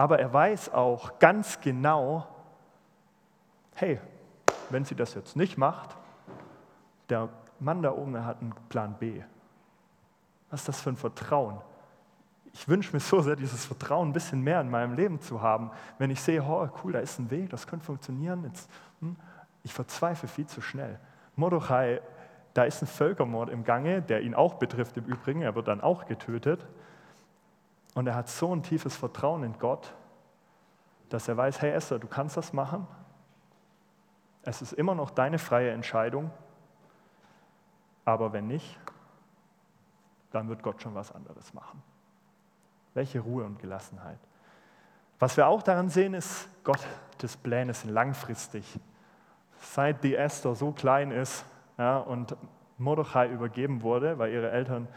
aber 0.01 0.19
er 0.19 0.33
weiß 0.33 0.73
auch 0.73 1.19
ganz 1.19 1.61
genau, 1.61 2.27
hey, 3.75 4.01
wenn 4.71 4.83
sie 4.87 4.95
das 4.95 5.13
jetzt 5.13 5.37
nicht 5.37 5.59
macht, 5.59 5.95
der 7.11 7.29
Mann 7.59 7.83
da 7.83 7.93
oben, 7.93 8.15
er 8.15 8.25
hat 8.25 8.41
einen 8.41 8.55
Plan 8.71 8.97
B. 8.99 9.23
Was 10.49 10.61
ist 10.61 10.69
das 10.69 10.81
für 10.81 10.89
ein 10.89 10.97
Vertrauen? 10.97 11.61
Ich 12.55 12.67
wünsche 12.67 12.95
mir 12.95 13.01
so 13.01 13.21
sehr, 13.21 13.37
dieses 13.37 13.67
Vertrauen 13.67 14.09
ein 14.09 14.13
bisschen 14.15 14.41
mehr 14.41 14.63
in 14.63 14.71
meinem 14.71 14.95
Leben 14.95 15.21
zu 15.21 15.43
haben. 15.43 15.71
Wenn 15.99 16.09
ich 16.09 16.23
sehe, 16.23 16.43
oh, 16.43 16.67
cool, 16.83 16.93
da 16.93 17.01
ist 17.01 17.19
ein 17.19 17.31
Weg, 17.31 17.51
das 17.51 17.67
könnte 17.67 17.85
funktionieren. 17.85 18.45
Jetzt, 18.45 18.71
hm, 19.01 19.17
ich 19.65 19.75
verzweifle 19.75 20.31
viel 20.31 20.47
zu 20.47 20.63
schnell. 20.63 20.99
Mordechai, 21.37 22.01
da 22.55 22.65
ist 22.65 22.81
ein 22.81 22.87
Völkermord 22.87 23.51
im 23.51 23.65
Gange, 23.65 24.01
der 24.01 24.23
ihn 24.23 24.35
auch 24.35 24.55
betrifft 24.55 24.97
im 24.97 25.05
Übrigen. 25.05 25.43
Er 25.43 25.55
wird 25.55 25.69
dann 25.69 25.83
auch 25.83 26.07
getötet. 26.07 26.67
Und 27.95 28.07
er 28.07 28.15
hat 28.15 28.29
so 28.29 28.55
ein 28.55 28.63
tiefes 28.63 28.97
Vertrauen 28.97 29.43
in 29.43 29.59
Gott, 29.59 29.95
dass 31.09 31.29
er 31.29 31.37
weiß, 31.37 31.61
hey 31.61 31.73
Esther, 31.73 31.99
du 31.99 32.07
kannst 32.07 32.37
das 32.37 32.53
machen. 32.53 32.87
Es 34.43 34.63
ist 34.63 34.73
immer 34.73 34.95
noch 34.95 35.11
deine 35.11 35.39
freie 35.39 35.71
Entscheidung. 35.71 36.31
Aber 38.05 38.33
wenn 38.33 38.47
nicht, 38.47 38.79
dann 40.31 40.49
wird 40.49 40.63
Gott 40.63 40.81
schon 40.81 40.95
was 40.95 41.13
anderes 41.13 41.53
machen. 41.53 41.83
Welche 42.95 43.21
Ruhe 43.21 43.45
und 43.45 43.59
Gelassenheit. 43.59 44.19
Was 45.19 45.37
wir 45.37 45.47
auch 45.47 45.63
daran 45.63 45.91
sehen, 45.91 46.15
ist, 46.15 46.49
Gottes 46.65 47.37
Pläne 47.37 47.75
sind 47.75 47.91
langfristig. 47.91 48.79
Seit 49.59 50.03
die 50.03 50.17
Esther 50.17 50.55
so 50.55 50.73
klein 50.73 51.11
ist 51.11 51.45
ja, 51.77 51.99
und 51.99 52.37
Mordechai 52.79 53.29
übergeben 53.29 53.83
wurde, 53.83 54.19
weil 54.19 54.33
ihre 54.33 54.51
Eltern 54.51 54.89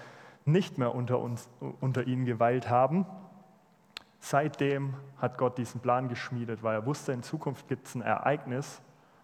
nicht 0.46 0.78
mehr 0.78 0.94
unter, 0.94 1.20
uns, 1.20 1.48
unter 1.80 2.06
ihnen 2.06 2.26
geweilt 2.26 2.70
haben. 2.70 3.06
Seitdem 4.20 4.94
hat 5.18 5.38
Gott 5.38 5.58
diesen 5.58 5.82
Plan 5.82 6.10
geschmiedet, 6.10 6.64
weil 6.64 6.76
er 6.76 6.86
wusste, 6.86 7.12
in 7.12 7.24
Zukunft 7.24 7.68
gibt 7.68 7.88
es 7.88 7.96
ein 7.96 8.02
Ereignis, 8.02 8.82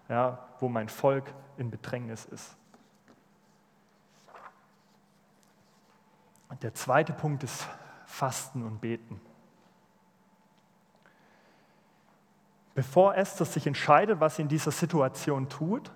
ja, 0.08 0.40
wo 0.60 0.68
mein 0.70 0.90
Volk 0.90 1.34
in 1.58 1.70
Bedrängnis 1.70 2.26
ist. 2.26 2.56
Der 6.62 6.74
zweite 6.74 7.14
Punkt 7.14 7.44
ist 7.44 7.68
Fasten 8.06 8.66
und 8.66 8.82
Beten. 8.82 9.22
Bevor 12.74 13.16
Esther 13.16 13.46
sich 13.46 13.68
entscheidet, 13.68 14.20
was 14.20 14.36
sie 14.36 14.42
in 14.42 14.48
dieser 14.48 14.72
Situation 14.72 15.48
tut, 15.48 15.92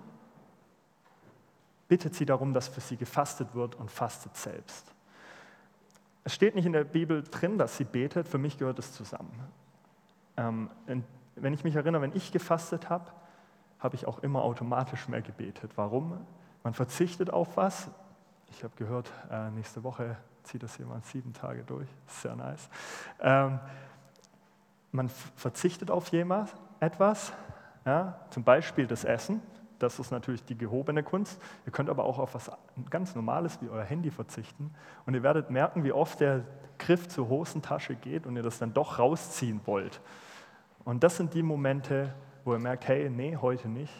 bittet 1.88 2.14
sie 2.14 2.24
darum, 2.24 2.52
dass 2.52 2.68
für 2.68 2.80
sie 2.80 2.96
gefastet 2.96 3.54
wird 3.54 3.74
und 3.74 3.90
fastet 3.90 4.36
selbst. 4.36 4.93
Es 6.24 6.34
steht 6.34 6.54
nicht 6.54 6.66
in 6.66 6.72
der 6.72 6.84
Bibel 6.84 7.22
drin, 7.22 7.58
dass 7.58 7.76
sie 7.76 7.84
betet, 7.84 8.26
für 8.26 8.38
mich 8.38 8.58
gehört 8.58 8.78
es 8.78 8.92
zusammen. 8.92 9.32
Ähm, 10.36 10.70
wenn 11.36 11.52
ich 11.52 11.64
mich 11.64 11.76
erinnere, 11.76 12.02
wenn 12.02 12.16
ich 12.16 12.32
gefastet 12.32 12.88
habe, 12.88 13.10
habe 13.78 13.94
ich 13.96 14.06
auch 14.06 14.20
immer 14.20 14.42
automatisch 14.42 15.08
mehr 15.08 15.20
gebetet. 15.20 15.72
Warum? 15.76 16.18
Man 16.62 16.72
verzichtet 16.72 17.30
auf 17.30 17.56
was. 17.56 17.90
Ich 18.50 18.64
habe 18.64 18.74
gehört, 18.76 19.12
äh, 19.30 19.50
nächste 19.50 19.84
Woche 19.84 20.16
zieht 20.44 20.62
das 20.62 20.78
jemand 20.78 21.04
sieben 21.04 21.32
Tage 21.32 21.62
durch. 21.64 21.88
Sehr 22.06 22.34
nice. 22.34 22.68
Ähm, 23.20 23.60
man 24.92 25.08
verzichtet 25.36 25.90
auf 25.90 26.08
jemand, 26.08 26.54
etwas, 26.80 27.32
ja, 27.84 28.18
zum 28.30 28.44
Beispiel 28.44 28.86
das 28.86 29.04
Essen. 29.04 29.42
Das 29.84 29.98
ist 29.98 30.10
natürlich 30.10 30.42
die 30.44 30.56
gehobene 30.56 31.02
Kunst. 31.02 31.40
Ihr 31.66 31.72
könnt 31.72 31.90
aber 31.90 32.04
auch 32.04 32.18
auf 32.18 32.34
was 32.34 32.50
ganz 32.88 33.14
Normales 33.14 33.60
wie 33.60 33.68
euer 33.68 33.84
Handy 33.84 34.10
verzichten. 34.10 34.74
Und 35.04 35.12
ihr 35.12 35.22
werdet 35.22 35.50
merken, 35.50 35.84
wie 35.84 35.92
oft 35.92 36.20
der 36.20 36.44
Griff 36.78 37.06
zur 37.08 37.28
Hosentasche 37.28 37.94
geht 37.94 38.26
und 38.26 38.34
ihr 38.34 38.42
das 38.42 38.58
dann 38.58 38.72
doch 38.72 38.98
rausziehen 38.98 39.60
wollt. 39.66 40.00
Und 40.84 41.04
das 41.04 41.18
sind 41.18 41.34
die 41.34 41.42
Momente, 41.42 42.14
wo 42.44 42.54
ihr 42.54 42.58
merkt, 42.58 42.88
hey, 42.88 43.10
nee, 43.10 43.36
heute 43.36 43.68
nicht. 43.68 43.92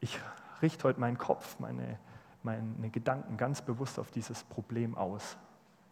ich 0.00 0.18
richte 0.60 0.84
heute 0.84 1.00
meinen 1.00 1.16
Kopf, 1.16 1.58
meine, 1.58 1.98
meine 2.42 2.90
Gedanken 2.90 3.38
ganz 3.38 3.62
bewusst 3.62 3.98
auf 3.98 4.10
dieses 4.10 4.44
Problem 4.44 4.94
aus. 4.96 5.38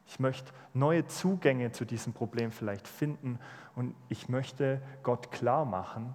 Ich 0.07 0.21
möchte 0.21 0.53
neue 0.75 1.07
Zugänge 1.07 1.73
zu 1.73 1.87
diesem 1.87 2.13
Problem 2.13 2.51
vielleicht 2.51 2.87
finden 2.87 3.39
und 3.77 3.95
ich 4.11 4.29
möchte 4.29 4.83
Gott 5.03 5.31
klar 5.33 5.65
machen, 5.65 6.15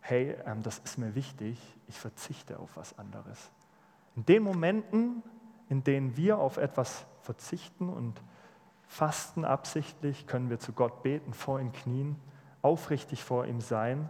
hey, 0.00 0.36
ähm, 0.46 0.62
das 0.62 0.78
ist 0.78 0.98
mir 0.98 1.14
wichtig, 1.14 1.58
ich 1.86 1.98
verzichte 1.98 2.58
auf 2.58 2.76
was 2.76 2.98
anderes. 2.98 3.50
In 4.16 4.24
den 4.26 4.42
Momenten, 4.42 5.22
in 5.68 5.84
denen 5.84 6.16
wir 6.16 6.38
auf 6.38 6.56
etwas 6.56 7.06
verzichten 7.22 7.88
und 7.88 8.20
fasten 8.86 9.44
absichtlich, 9.44 10.26
können 10.26 10.50
wir 10.50 10.58
zu 10.58 10.72
Gott 10.72 11.02
beten, 11.02 11.32
vor 11.32 11.60
ihm 11.60 11.72
knien, 11.72 12.16
aufrichtig 12.62 13.22
vor 13.22 13.46
ihm 13.46 13.60
sein. 13.60 14.08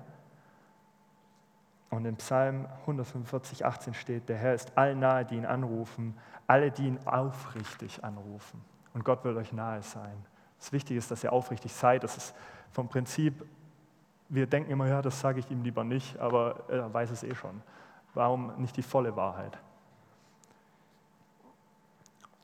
Und 1.90 2.04
in 2.04 2.16
Psalm 2.16 2.66
145, 2.82 3.64
18 3.64 3.94
steht, 3.94 4.28
der 4.28 4.36
Herr 4.36 4.54
ist 4.54 4.76
allen 4.76 5.00
nahe, 5.00 5.24
die 5.24 5.36
ihn 5.36 5.46
anrufen, 5.46 6.16
alle, 6.46 6.70
die 6.70 6.86
ihn 6.86 6.98
aufrichtig 7.06 8.04
anrufen. 8.04 8.64
Und 8.94 9.04
Gott 9.04 9.24
will 9.24 9.36
euch 9.36 9.52
nahe 9.52 9.82
sein. 9.82 10.24
Das 10.58 10.72
Wichtige 10.72 10.98
ist, 10.98 11.10
dass 11.10 11.24
ihr 11.24 11.32
aufrichtig 11.32 11.72
seid. 11.72 12.04
Das 12.04 12.16
ist 12.16 12.34
vom 12.70 12.88
Prinzip, 12.88 13.44
wir 14.28 14.46
denken 14.46 14.70
immer, 14.70 14.86
ja, 14.86 15.02
das 15.02 15.20
sage 15.20 15.40
ich 15.40 15.50
ihm 15.50 15.62
lieber 15.62 15.84
nicht, 15.84 16.18
aber 16.18 16.64
er 16.68 16.92
weiß 16.92 17.10
es 17.10 17.22
eh 17.22 17.34
schon. 17.34 17.62
Warum 18.14 18.60
nicht 18.60 18.76
die 18.76 18.82
volle 18.82 19.16
Wahrheit? 19.16 19.58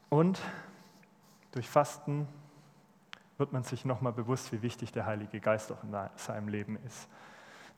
Und 0.09 0.40
durch 1.53 1.68
Fasten 1.68 2.29
wird 3.37 3.53
man 3.53 3.64
sich 3.64 3.85
nochmal 3.85 4.12
bewusst, 4.12 4.53
wie 4.53 4.62
wichtig 4.62 4.92
der 4.92 5.07
Heilige 5.07 5.40
Geist 5.40 5.73
auch 5.73 5.83
in 5.83 5.94
seinem 6.16 6.49
Leben 6.49 6.79
ist. 6.87 7.09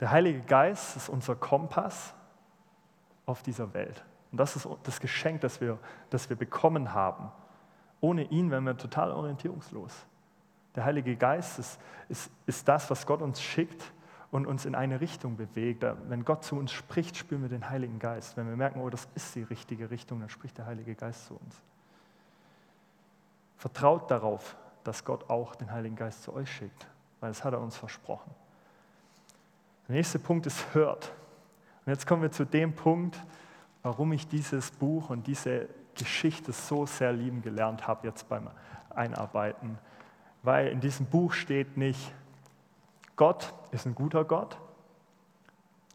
Der 0.00 0.10
Heilige 0.10 0.40
Geist 0.42 0.96
ist 0.96 1.08
unser 1.08 1.34
Kompass 1.34 2.14
auf 3.24 3.42
dieser 3.42 3.72
Welt. 3.72 4.04
Und 4.30 4.38
das 4.38 4.54
ist 4.54 4.68
das 4.82 5.00
Geschenk, 5.00 5.40
das 5.40 5.60
wir, 5.60 5.78
das 6.10 6.28
wir 6.28 6.36
bekommen 6.36 6.92
haben. 6.92 7.32
Ohne 8.00 8.24
ihn 8.24 8.50
wären 8.50 8.64
wir 8.64 8.76
total 8.76 9.10
orientierungslos. 9.12 10.06
Der 10.74 10.84
Heilige 10.84 11.16
Geist 11.16 11.58
ist, 11.58 11.80
ist, 12.10 12.30
ist 12.44 12.68
das, 12.68 12.90
was 12.90 13.06
Gott 13.06 13.22
uns 13.22 13.40
schickt 13.40 13.92
und 14.30 14.46
uns 14.46 14.64
in 14.64 14.74
eine 14.74 15.00
Richtung 15.00 15.36
bewegt. 15.36 15.84
Wenn 16.08 16.24
Gott 16.24 16.44
zu 16.44 16.56
uns 16.56 16.72
spricht, 16.72 17.16
spüren 17.16 17.42
wir 17.42 17.48
den 17.48 17.68
Heiligen 17.70 17.98
Geist. 17.98 18.36
Wenn 18.36 18.48
wir 18.48 18.56
merken, 18.56 18.80
oh, 18.80 18.90
das 18.90 19.08
ist 19.14 19.34
die 19.34 19.42
richtige 19.42 19.90
Richtung, 19.90 20.20
dann 20.20 20.28
spricht 20.28 20.58
der 20.58 20.66
Heilige 20.66 20.94
Geist 20.94 21.26
zu 21.26 21.34
uns. 21.34 21.62
Vertraut 23.56 24.10
darauf, 24.10 24.56
dass 24.84 25.04
Gott 25.04 25.30
auch 25.30 25.54
den 25.54 25.70
Heiligen 25.70 25.96
Geist 25.96 26.22
zu 26.22 26.32
euch 26.32 26.50
schickt, 26.50 26.86
weil 27.20 27.30
das 27.30 27.44
hat 27.44 27.52
er 27.52 27.60
uns 27.60 27.76
versprochen. 27.76 28.30
Der 29.88 29.96
nächste 29.96 30.18
Punkt 30.18 30.46
ist 30.46 30.74
hört. 30.74 31.12
Und 31.84 31.92
jetzt 31.92 32.06
kommen 32.06 32.22
wir 32.22 32.32
zu 32.32 32.44
dem 32.44 32.74
Punkt, 32.74 33.16
warum 33.82 34.12
ich 34.12 34.26
dieses 34.26 34.72
Buch 34.72 35.10
und 35.10 35.26
diese 35.26 35.68
Geschichte 35.94 36.52
so 36.52 36.86
sehr 36.86 37.12
lieben 37.12 37.42
gelernt 37.42 37.86
habe 37.86 38.06
jetzt 38.06 38.28
beim 38.28 38.50
Einarbeiten. 38.90 39.78
Weil 40.42 40.68
in 40.68 40.80
diesem 40.80 41.06
Buch 41.06 41.32
steht 41.32 41.76
nicht, 41.76 42.12
Gott 43.16 43.54
ist 43.70 43.86
ein 43.86 43.94
guter 43.94 44.24
Gott, 44.24 44.58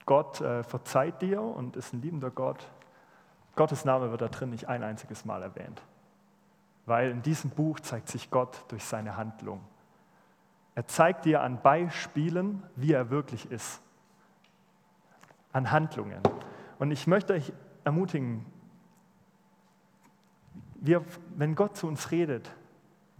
Gott 0.06 0.42
äh, 0.42 0.64
verzeiht 0.64 1.22
dir 1.22 1.42
und 1.42 1.76
ist 1.76 1.94
ein 1.94 2.02
liebender 2.02 2.32
Gott. 2.32 2.68
Gottes 3.56 3.86
Name 3.86 4.12
wird 4.12 4.22
da 4.22 4.28
drin 4.28 4.50
nicht 4.50 4.68
ein 4.68 4.84
einziges 4.84 5.26
Mal 5.26 5.44
erwähnt 5.44 5.82
weil 6.86 7.12
in 7.12 7.22
diesem 7.22 7.52
Buch 7.52 7.80
zeigt 7.80 8.10
sich 8.10 8.30
Gott 8.30 8.66
durch 8.70 8.84
seine 8.84 9.18
Handlung. 9.18 9.62
Er 10.76 10.88
zeigt 10.88 11.26
dir 11.26 11.42
an 11.42 11.62
Beispielen, 11.62 12.64
wie 12.76 12.94
er 12.94 13.10
wirklich 13.10 13.52
ist, 13.52 13.82
an 15.52 15.72
Handlungen. 15.72 16.22
Und 16.80 16.92
ich 16.92 17.08
möchte 17.08 17.34
euch 17.34 17.54
ermutigen, 17.84 18.46
wir, 20.76 21.06
wenn 21.36 21.56
Gott 21.56 21.78
zu 21.78 21.88
uns 21.88 22.12
redet, 22.12 22.52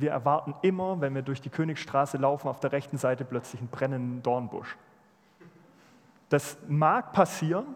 wir 0.02 0.12
erwarten 0.12 0.56
immer, 0.62 1.00
wenn 1.02 1.16
wir 1.16 1.22
durch 1.22 1.42
die 1.42 1.50
Königsstraße 1.50 2.18
laufen, 2.18 2.48
auf 2.48 2.60
der 2.60 2.72
rechten 2.72 2.98
Seite 2.98 3.24
plötzlich 3.24 3.62
einen 3.62 3.70
brennenden 3.70 4.24
Dornbusch. 4.24 4.78
Das 6.30 6.58
mag 6.68 7.14
passieren 7.14 7.68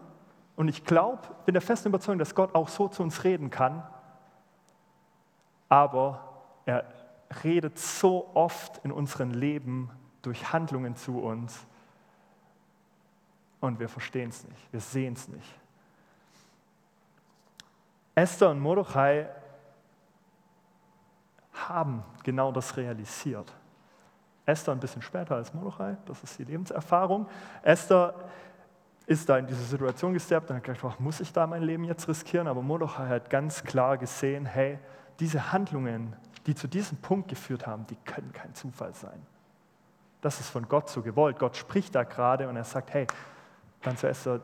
und 0.56 0.68
ich 0.68 0.84
glaube, 0.84 1.22
bin 1.44 1.52
der 1.52 1.62
festen 1.62 1.88
Überzeugung, 1.88 2.18
dass 2.18 2.34
Gott 2.34 2.54
auch 2.54 2.68
so 2.68 2.88
zu 2.88 3.02
uns 3.02 3.24
reden 3.24 3.50
kann, 3.50 3.82
aber 5.68 6.42
er 6.64 6.84
redet 7.44 7.78
so 7.78 8.30
oft 8.34 8.84
in 8.84 8.92
unserem 8.92 9.30
Leben 9.30 9.90
durch 10.22 10.52
Handlungen 10.52 10.96
zu 10.96 11.20
uns 11.20 11.66
und 13.60 13.78
wir 13.78 13.88
verstehen 13.88 14.30
es 14.30 14.44
nicht, 14.46 14.72
wir 14.72 14.80
sehen 14.80 15.14
es 15.14 15.28
nicht. 15.28 15.60
Esther 18.14 18.50
und 18.50 18.60
Mordechai 18.60 19.28
haben 21.56 22.02
genau 22.22 22.52
das 22.52 22.76
realisiert. 22.76 23.52
Esther 24.44 24.72
ein 24.72 24.80
bisschen 24.80 25.02
später 25.02 25.34
als 25.34 25.52
Mordechai, 25.52 25.96
das 26.06 26.22
ist 26.22 26.38
die 26.38 26.44
Lebenserfahrung. 26.44 27.26
Esther 27.62 28.14
ist 29.06 29.28
da 29.28 29.38
in 29.38 29.46
diese 29.46 29.62
Situation 29.62 30.12
gesteppt 30.12 30.50
und 30.50 30.56
hat 30.56 30.64
gedacht, 30.64 31.00
muss 31.00 31.20
ich 31.20 31.32
da 31.32 31.46
mein 31.46 31.62
Leben 31.62 31.84
jetzt 31.84 32.08
riskieren? 32.08 32.46
Aber 32.46 32.62
Mordechai 32.62 33.08
hat 33.08 33.30
ganz 33.30 33.62
klar 33.64 33.98
gesehen, 33.98 34.46
hey, 34.46 34.78
diese 35.18 35.52
Handlungen, 35.52 36.14
die 36.46 36.54
zu 36.54 36.68
diesem 36.68 36.98
Punkt 36.98 37.28
geführt 37.28 37.66
haben, 37.66 37.86
die 37.86 37.96
können 37.96 38.32
kein 38.32 38.54
Zufall 38.54 38.94
sein. 38.94 39.20
Das 40.20 40.40
ist 40.40 40.48
von 40.48 40.68
Gott 40.68 40.88
so 40.88 41.02
gewollt. 41.02 41.38
Gott 41.38 41.56
spricht 41.56 41.94
da 41.94 42.04
gerade 42.04 42.48
und 42.48 42.56
er 42.56 42.64
sagt, 42.64 42.92
hey, 42.94 43.06
ganz 43.82 44.02
Esther, 44.02 44.40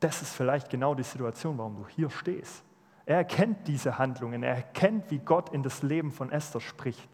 das 0.00 0.22
ist 0.22 0.34
vielleicht 0.34 0.70
genau 0.70 0.94
die 0.94 1.02
Situation, 1.02 1.56
warum 1.58 1.76
du 1.76 1.86
hier 1.88 2.10
stehst. 2.10 2.64
Er 3.04 3.16
erkennt 3.16 3.66
diese 3.66 3.98
Handlungen, 3.98 4.42
er 4.42 4.54
erkennt, 4.54 5.10
wie 5.10 5.18
Gott 5.18 5.52
in 5.52 5.62
das 5.62 5.82
Leben 5.82 6.12
von 6.12 6.30
Esther 6.30 6.60
spricht. 6.60 7.08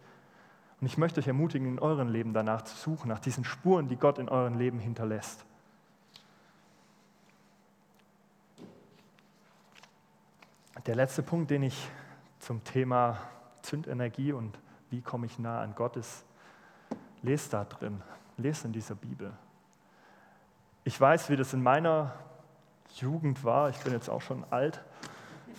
Und 0.81 0.87
ich 0.87 0.99
möchte 0.99 1.21
euch 1.21 1.27
ermutigen, 1.27 1.67
in 1.67 1.79
eurem 1.79 2.09
Leben 2.09 2.33
danach 2.33 2.63
zu 2.63 2.77
suchen, 2.77 3.09
nach 3.09 3.19
diesen 3.19 3.45
Spuren, 3.45 3.89
die 3.89 3.97
Gott 3.97 4.19
in 4.19 4.29
eurem 4.29 4.59
Leben 4.59 4.79
hinterlässt. 4.79 5.45
Der 10.87 10.95
letzte 10.95 11.23
Punkt, 11.23 11.51
den 11.51 11.65
ich 11.65 11.89
zum 12.39 12.63
Thema 12.65 13.19
Zündenergie 13.63 14.33
und 14.33 14.59
wie 14.91 15.03
komme 15.03 15.27
ich 15.27 15.39
nah 15.39 15.61
an 15.61 15.75
Gott 15.75 15.97
ist, 15.97 16.25
lest 17.23 17.53
da 17.53 17.65
drin, 17.65 18.01
lest 18.37 18.65
in 18.65 18.73
dieser 18.73 18.95
Bibel. 18.95 19.33
Ich 20.85 20.99
weiß, 20.99 21.29
wie 21.29 21.37
das 21.37 21.53
in 21.53 21.63
meiner 21.63 22.15
Jugend 22.95 23.45
war. 23.45 23.69
Ich 23.71 23.79
bin 23.81 23.93
jetzt 23.93 24.09
auch 24.09 24.23
schon 24.23 24.45
alt. 24.51 24.83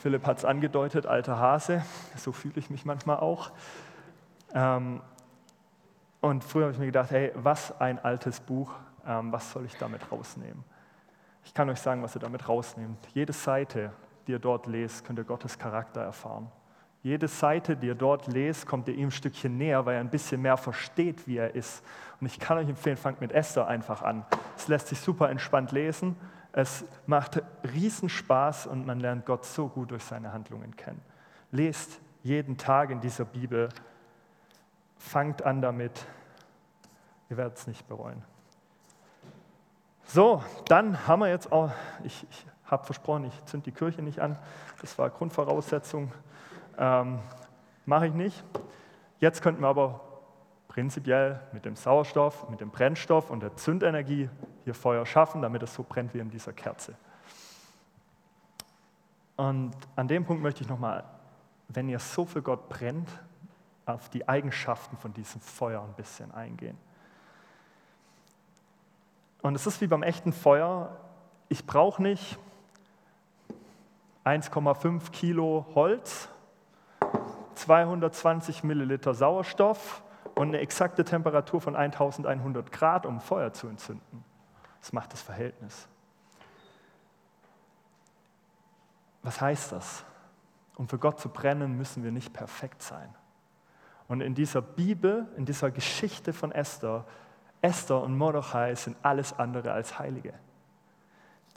Philipp 0.01 0.25
hat 0.25 0.37
es 0.37 0.45
angedeutet, 0.45 1.05
alter 1.05 1.39
Hase. 1.39 1.83
So 2.15 2.31
fühle 2.31 2.55
ich 2.57 2.69
mich 2.69 2.85
manchmal 2.85 3.17
auch. 3.17 3.51
Ähm, 4.53 5.01
und 6.21 6.43
früher 6.43 6.63
habe 6.63 6.73
ich 6.73 6.79
mir 6.79 6.85
gedacht, 6.85 7.11
hey, 7.11 7.31
was 7.35 7.79
ein 7.79 7.99
altes 7.99 8.39
Buch, 8.39 8.71
ähm, 9.05 9.31
was 9.31 9.51
soll 9.51 9.65
ich 9.65 9.75
damit 9.77 10.11
rausnehmen? 10.11 10.63
Ich 11.43 11.53
kann 11.53 11.69
euch 11.69 11.79
sagen, 11.79 12.01
was 12.01 12.15
ihr 12.15 12.19
damit 12.19 12.47
rausnehmt. 12.47 12.97
Jede 13.13 13.33
Seite, 13.33 13.91
die 14.27 14.33
ihr 14.33 14.39
dort 14.39 14.67
lest, 14.67 15.05
könnt 15.05 15.19
ihr 15.19 15.25
Gottes 15.25 15.57
Charakter 15.57 16.01
erfahren. 16.01 16.49
Jede 17.01 17.27
Seite, 17.27 17.77
die 17.77 17.87
ihr 17.87 17.95
dort 17.95 18.27
lest, 18.27 18.67
kommt 18.67 18.87
ihr 18.89 18.95
ihm 18.95 19.07
ein 19.07 19.11
Stückchen 19.11 19.57
näher, 19.57 19.85
weil 19.85 19.95
er 19.95 20.01
ein 20.01 20.09
bisschen 20.09 20.41
mehr 20.41 20.57
versteht, 20.57 21.27
wie 21.27 21.37
er 21.37 21.55
ist. 21.55 21.83
Und 22.19 22.27
ich 22.27 22.39
kann 22.39 22.57
euch 22.57 22.67
empfehlen, 22.67 22.97
fangt 22.97 23.21
mit 23.21 23.31
Esther 23.31 23.67
einfach 23.67 24.01
an. 24.01 24.25
Es 24.57 24.67
lässt 24.67 24.87
sich 24.87 24.99
super 24.99 25.29
entspannt 25.29 25.71
lesen. 25.71 26.17
Es 26.51 26.83
macht 27.05 27.41
Riesenspaß 27.63 28.67
und 28.67 28.85
man 28.85 28.99
lernt 28.99 29.25
Gott 29.25 29.45
so 29.45 29.67
gut 29.67 29.91
durch 29.91 30.03
seine 30.03 30.33
Handlungen 30.33 30.75
kennen. 30.75 31.01
Lest 31.51 31.99
jeden 32.23 32.57
Tag 32.57 32.89
in 32.89 32.99
dieser 33.01 33.25
Bibel. 33.25 33.69
Fangt 34.97 35.43
an 35.43 35.61
damit. 35.61 36.05
Ihr 37.29 37.37
werdet 37.37 37.57
es 37.57 37.67
nicht 37.67 37.87
bereuen. 37.87 38.23
So, 40.05 40.43
dann 40.65 41.07
haben 41.07 41.19
wir 41.19 41.29
jetzt 41.29 41.51
auch, 41.51 41.71
ich, 42.03 42.25
ich 42.29 42.45
habe 42.65 42.83
versprochen, 42.83 43.25
ich 43.25 43.45
zünd 43.45 43.65
die 43.65 43.71
Kirche 43.71 44.01
nicht 44.01 44.19
an. 44.19 44.37
Das 44.81 44.97
war 44.97 45.09
Grundvoraussetzung. 45.09 46.11
Ähm, 46.77 47.19
Mache 47.89 48.05
ich 48.05 48.13
nicht. 48.13 48.43
Jetzt 49.19 49.41
könnten 49.41 49.61
wir 49.63 49.67
aber 49.67 49.99
prinzipiell 50.67 51.39
mit 51.53 51.65
dem 51.65 51.75
Sauerstoff, 51.75 52.47
mit 52.51 52.61
dem 52.61 52.69
Brennstoff 52.69 53.31
und 53.31 53.41
der 53.41 53.55
Zündenergie 53.55 54.29
hier 54.63 54.73
Feuer 54.73 55.05
schaffen, 55.05 55.41
damit 55.41 55.63
es 55.63 55.73
so 55.73 55.83
brennt 55.83 56.13
wie 56.13 56.19
in 56.19 56.29
dieser 56.29 56.53
Kerze. 56.53 56.95
Und 59.37 59.73
an 59.95 60.07
dem 60.07 60.25
Punkt 60.25 60.43
möchte 60.43 60.63
ich 60.63 60.69
nochmal, 60.69 61.03
wenn 61.69 61.87
ihr 61.87 61.99
so 61.99 62.25
für 62.25 62.41
Gott 62.41 62.67
brennt, 62.69 63.09
auf 63.85 64.09
die 64.09 64.27
Eigenschaften 64.27 64.97
von 64.97 65.13
diesem 65.13 65.41
Feuer 65.41 65.81
ein 65.81 65.93
bisschen 65.93 66.31
eingehen. 66.33 66.77
Und 69.41 69.55
es 69.55 69.65
ist 69.65 69.81
wie 69.81 69.87
beim 69.87 70.03
echten 70.03 70.33
Feuer, 70.33 70.97
ich 71.47 71.65
brauche 71.65 72.01
nicht 72.03 72.37
1,5 74.25 75.11
Kilo 75.11 75.65
Holz 75.73 76.29
220 77.55 78.63
Milliliter 78.63 79.13
Sauerstoff 79.13 80.01
und 80.35 80.49
eine 80.49 80.59
exakte 80.59 81.03
Temperatur 81.03 81.59
von 81.61 81.75
1100 81.75 82.71
Grad, 82.71 83.05
um 83.05 83.19
Feuer 83.19 83.53
zu 83.53 83.67
entzünden. 83.67 84.23
Das 84.81 84.93
macht 84.93 85.13
das 85.13 85.21
Verhältnis. 85.21 85.87
was 89.29 89.41
heißt 89.41 89.71
das? 89.73 90.05
Um 90.75 90.87
für 90.87 90.97
Gott 90.97 91.19
zu 91.19 91.29
brennen, 91.29 91.77
müssen 91.77 92.03
wir 92.03 92.11
nicht 92.11 92.33
perfekt 92.33 92.81
sein. 92.81 93.13
Und 94.07 94.21
in 94.21 94.33
dieser 94.33 94.61
Bibel, 94.61 95.27
in 95.37 95.45
dieser 95.45 95.71
Geschichte 95.71 96.33
von 96.33 96.51
Esther, 96.51 97.05
Esther 97.61 98.01
und 98.01 98.17
Mordechai 98.17 98.73
sind 98.75 98.97
alles 99.03 99.37
andere 99.37 99.71
als 99.71 99.99
Heilige. 99.99 100.33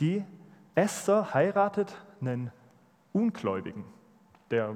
Die 0.01 0.25
Esther 0.75 1.33
heiratet 1.33 1.95
einen 2.21 2.51
Ungläubigen, 3.13 3.85
der 4.51 4.75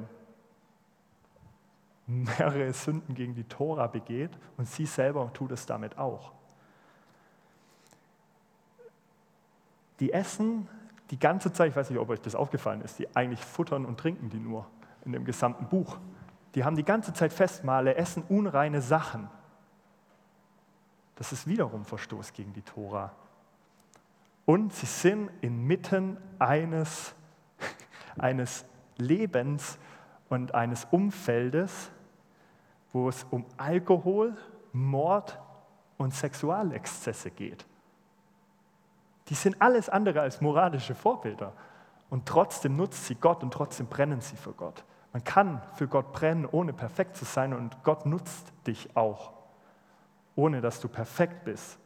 mehrere 2.07 2.73
Sünden 2.73 3.15
gegen 3.15 3.35
die 3.35 3.45
Tora 3.45 3.89
begeht 3.89 4.31
und 4.57 4.67
sie 4.69 4.87
selber 4.87 5.33
tut 5.33 5.51
es 5.51 5.67
damit 5.67 5.99
auch. 5.99 6.33
Die 10.01 10.13
essen 10.13 10.69
die 11.11 11.19
ganze 11.19 11.53
Zeit, 11.53 11.71
ich 11.71 11.77
weiß 11.77 11.91
nicht, 11.91 11.99
ob 11.99 12.11
euch 12.11 12.21
das 12.21 12.35
aufgefallen 12.35 12.81
ist, 12.81 12.99
die 12.99 13.15
eigentlich 13.15 13.45
futtern 13.45 13.85
und 13.85 13.99
trinken 13.99 14.29
die 14.29 14.39
nur 14.39 14.67
in 15.05 15.13
dem 15.13 15.25
gesamten 15.25 15.67
Buch. 15.67 15.99
Die 16.55 16.65
haben 16.65 16.77
die 16.77 16.85
ganze 16.85 17.13
Zeit 17.13 17.33
Festmahle, 17.33 17.95
essen 17.95 18.25
unreine 18.29 18.81
Sachen. 18.81 19.29
Das 21.15 21.33
ist 21.33 21.47
wiederum 21.47 21.85
Verstoß 21.85 22.33
gegen 22.33 22.53
die 22.53 22.63
Tora. 22.63 23.13
Und 24.45 24.73
sie 24.73 24.87
sind 24.87 25.31
inmitten 25.41 26.17
eines, 26.39 27.15
eines 28.19 28.65
Lebens 28.97 29.79
und 30.29 30.55
eines 30.55 30.87
Umfeldes, 30.91 31.91
wo 32.93 33.09
es 33.09 33.25
um 33.31 33.45
Alkohol, 33.57 34.37
Mord 34.73 35.39
und 35.99 36.15
Sexualexzesse 36.15 37.31
geht. 37.31 37.67
Die 39.29 39.35
sind 39.35 39.61
alles 39.61 39.89
andere 39.89 40.21
als 40.21 40.41
moralische 40.41 40.95
Vorbilder. 40.95 41.53
Und 42.09 42.27
trotzdem 42.27 42.77
nutzt 42.77 43.07
sie 43.07 43.17
Gott 43.17 43.43
und 43.43 43.53
trotzdem 43.53 43.87
brennen 43.87 44.21
sie 44.21 44.37
für 44.37 44.53
Gott. 44.53 44.85
Man 45.13 45.25
kann 45.25 45.63
für 45.75 45.89
Gott 45.89 46.13
brennen, 46.13 46.47
ohne 46.47 46.73
perfekt 46.73 47.17
zu 47.17 47.25
sein 47.25 47.53
und 47.55 47.83
Gott 47.83 48.07
nutzt 48.07 48.53
dich 48.67 48.97
auch, 48.97 49.33
ohne 50.35 50.61
dass 50.61 50.79
du 50.81 50.89
perfekt 50.89 51.45
bist. 51.45 51.79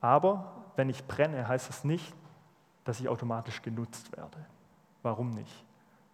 Aber 0.00 0.64
wenn 0.76 0.88
ich 0.88 1.06
brenne, 1.06 1.46
heißt 1.46 1.68
es 1.68 1.84
nicht, 1.84 2.14
dass 2.84 3.00
ich 3.00 3.08
automatisch 3.08 3.60
genutzt 3.60 4.16
werde. 4.16 4.46
Warum 5.02 5.30
nicht? 5.30 5.64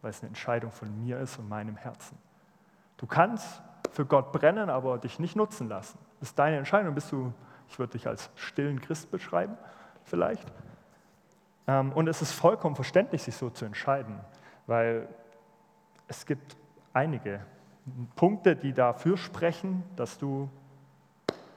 Weil 0.03 0.11
es 0.11 0.21
eine 0.21 0.29
Entscheidung 0.29 0.73
von 0.73 0.99
mir 1.05 1.21
ist 1.21 1.39
und 1.39 1.49
meinem 1.49 1.77
Herzen. 1.77 2.19
Du 2.97 3.07
kannst 3.07 3.63
für 3.93 4.07
Gott 4.07 4.33
brennen, 4.33 4.71
aber 4.71 4.99
dich 4.99 5.19
nicht 5.19 5.37
nutzen 5.37 5.69
lassen. 5.69 5.99
Das 6.21 6.31
ist 6.31 6.39
deine 6.39 6.59
Entscheidung. 6.59 6.95
Bist 6.95 7.13
du, 7.13 7.33
ich 7.69 7.79
würde 7.79 7.93
dich 7.93 8.07
als 8.07 8.31
stillen 8.35 8.81
Christ 8.81 9.11
beschreiben, 9.11 9.57
vielleicht. 10.05 10.47
Ähm, 11.67 11.93
und 11.93 12.09
es 12.09 12.23
ist 12.23 12.33
vollkommen 12.33 12.75
verständlich, 12.75 13.23
sich 13.23 13.37
so 13.37 13.51
zu 13.51 13.65
entscheiden, 13.65 14.21
weil 14.67 15.09
es 16.09 16.27
gibt 16.27 16.57
einige 16.93 17.41
Punkte, 18.17 18.57
die 18.57 18.73
dafür 18.73 19.17
sprechen, 19.17 19.85
dass 19.97 20.19
du 20.19 20.49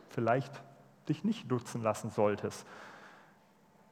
vielleicht 0.09 0.61
dich 1.07 1.23
nicht 1.23 1.49
nutzen 1.49 1.81
lassen 1.81 2.09
solltest. 2.09 2.65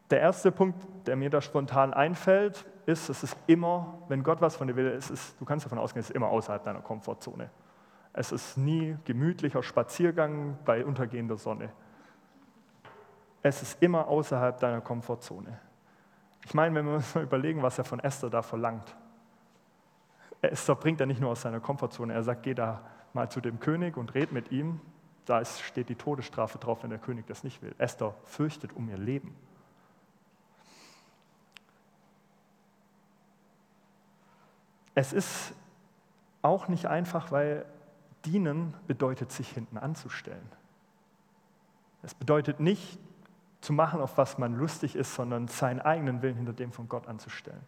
Der 0.10 0.22
erste 0.22 0.52
Punkt, 0.52 0.86
der 1.06 1.16
mir 1.16 1.30
da 1.30 1.42
spontan 1.42 1.94
einfällt, 1.94 2.66
ist, 2.86 3.10
es 3.10 3.24
ist 3.24 3.38
immer, 3.48 4.00
wenn 4.08 4.24
Gott 4.24 4.40
was 4.40 4.56
von 4.56 4.68
dir 4.68 4.76
will, 4.76 4.88
es 4.88 5.10
ist, 5.10 5.40
du 5.40 5.46
kannst 5.46 5.66
davon 5.66 5.78
ausgehen, 5.78 6.00
es 6.00 6.10
ist 6.10 6.16
immer 6.16 6.30
außerhalb 6.30 6.64
deiner 6.64 6.82
Komfortzone. 6.82 7.50
Es 8.14 8.32
ist 8.32 8.58
nie 8.58 8.98
gemütlicher 9.04 9.62
Spaziergang 9.62 10.58
bei 10.66 10.86
untergehender 10.86 11.38
Sonne. 11.38 11.70
Es 13.44 13.62
ist 13.62 13.82
immer 13.82 14.08
außerhalb 14.08 14.60
deiner 14.60 14.82
Komfortzone. 14.82 15.60
Ich 16.46 16.54
meine, 16.54 16.74
wenn 16.76 16.86
wir 16.86 16.96
uns 16.96 17.14
mal 17.14 17.24
überlegen, 17.24 17.62
was 17.62 17.78
er 17.78 17.84
von 17.84 18.00
Esther 18.00 18.30
da 18.30 18.42
verlangt. 18.42 18.96
Esther 20.42 20.76
bringt 20.76 21.02
er 21.02 21.06
nicht 21.06 21.20
nur 21.20 21.32
aus 21.32 21.42
seiner 21.42 21.60
Komfortzone. 21.60 22.14
Er 22.14 22.24
sagt, 22.24 22.44
geh 22.44 22.54
da 22.54 22.82
mal 23.14 23.30
zu 23.30 23.42
dem 23.42 23.60
König 23.60 23.98
und 23.98 24.16
red 24.16 24.32
mit 24.32 24.52
ihm. 24.52 24.80
Da 25.26 25.44
steht 25.44 25.90
die 25.90 25.96
Todesstrafe 25.96 26.58
drauf, 26.58 26.84
wenn 26.84 26.90
der 26.90 27.00
König 27.00 27.28
das 27.28 27.44
nicht 27.44 27.62
will. 27.62 27.76
Esther 27.78 28.16
fürchtet 28.24 28.74
um 28.74 28.90
ihr 28.90 28.98
Leben. 28.98 29.36
Es 34.98 35.14
ist 35.14 35.54
auch 36.42 36.70
nicht 36.70 36.88
einfach, 36.88 37.32
weil 37.32 37.68
Dienen 38.26 38.74
bedeutet, 38.88 39.32
sich 39.32 39.48
hinten 39.48 39.78
anzustellen. 39.78 40.52
Es 42.02 42.16
bedeutet 42.16 42.60
nicht 42.60 42.98
zu 43.62 43.74
machen, 43.74 44.02
auf 44.02 44.18
was 44.18 44.40
man 44.40 44.56
lustig 44.56 44.96
ist, 44.96 45.14
sondern 45.14 45.50
seinen 45.50 45.82
eigenen 45.82 46.24
Willen 46.24 46.36
hinter 46.36 46.54
dem 46.54 46.72
von 46.72 46.90
Gott 46.90 47.08
anzustellen. 47.08 47.62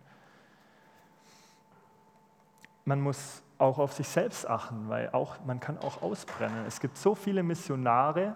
Man 2.83 2.99
muss 2.99 3.43
auch 3.59 3.77
auf 3.77 3.93
sich 3.93 4.07
selbst 4.07 4.49
achten, 4.49 4.89
weil 4.89 5.11
auch, 5.11 5.35
man 5.45 5.59
kann 5.59 5.77
auch 5.77 6.01
ausbrennen. 6.01 6.65
Es 6.65 6.79
gibt 6.79 6.97
so 6.97 7.13
viele 7.13 7.43
Missionare, 7.43 8.35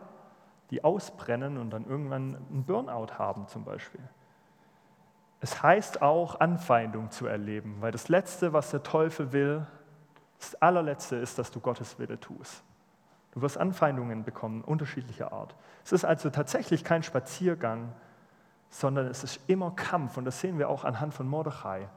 die 0.70 0.84
ausbrennen 0.84 1.58
und 1.58 1.72
dann 1.72 1.88
irgendwann 1.88 2.36
einen 2.36 2.64
Burnout 2.64 3.18
haben 3.18 3.48
zum 3.48 3.64
Beispiel. 3.66 4.08
Es 5.44 5.62
heißt 5.62 6.02
auch, 6.02 6.40
Anfeindung 6.40 7.12
zu 7.12 7.28
erleben, 7.28 7.76
weil 7.82 7.92
das 7.92 8.08
Letzte, 8.08 8.54
was 8.54 8.72
der 8.72 8.82
Teufel 8.82 9.34
will, 9.34 9.68
das 10.40 10.56
allerletzte 10.62 11.18
ist, 11.18 11.38
dass 11.38 11.52
du 11.52 11.60
Gottes 11.60 12.00
Wille 12.00 12.18
tust. 12.18 12.64
Du 13.34 13.42
wirst 13.42 13.58
Anfeindungen 13.58 14.24
bekommen, 14.24 14.62
unterschiedlicher 14.62 15.34
Art. 15.34 15.54
Es 15.84 15.92
ist 15.92 16.06
also 16.06 16.30
tatsächlich 16.30 16.86
kein 16.86 17.04
Spaziergang, 17.04 17.92
sondern 18.70 19.08
es 19.08 19.26
ist 19.26 19.42
immer 19.48 19.72
Kampf. 19.72 20.16
Und 20.16 20.24
das 20.24 20.40
sehen 20.40 20.60
wir 20.60 20.70
auch 20.70 20.86
anhand 20.86 21.14
von 21.14 21.28
Mordechai. 21.28 21.90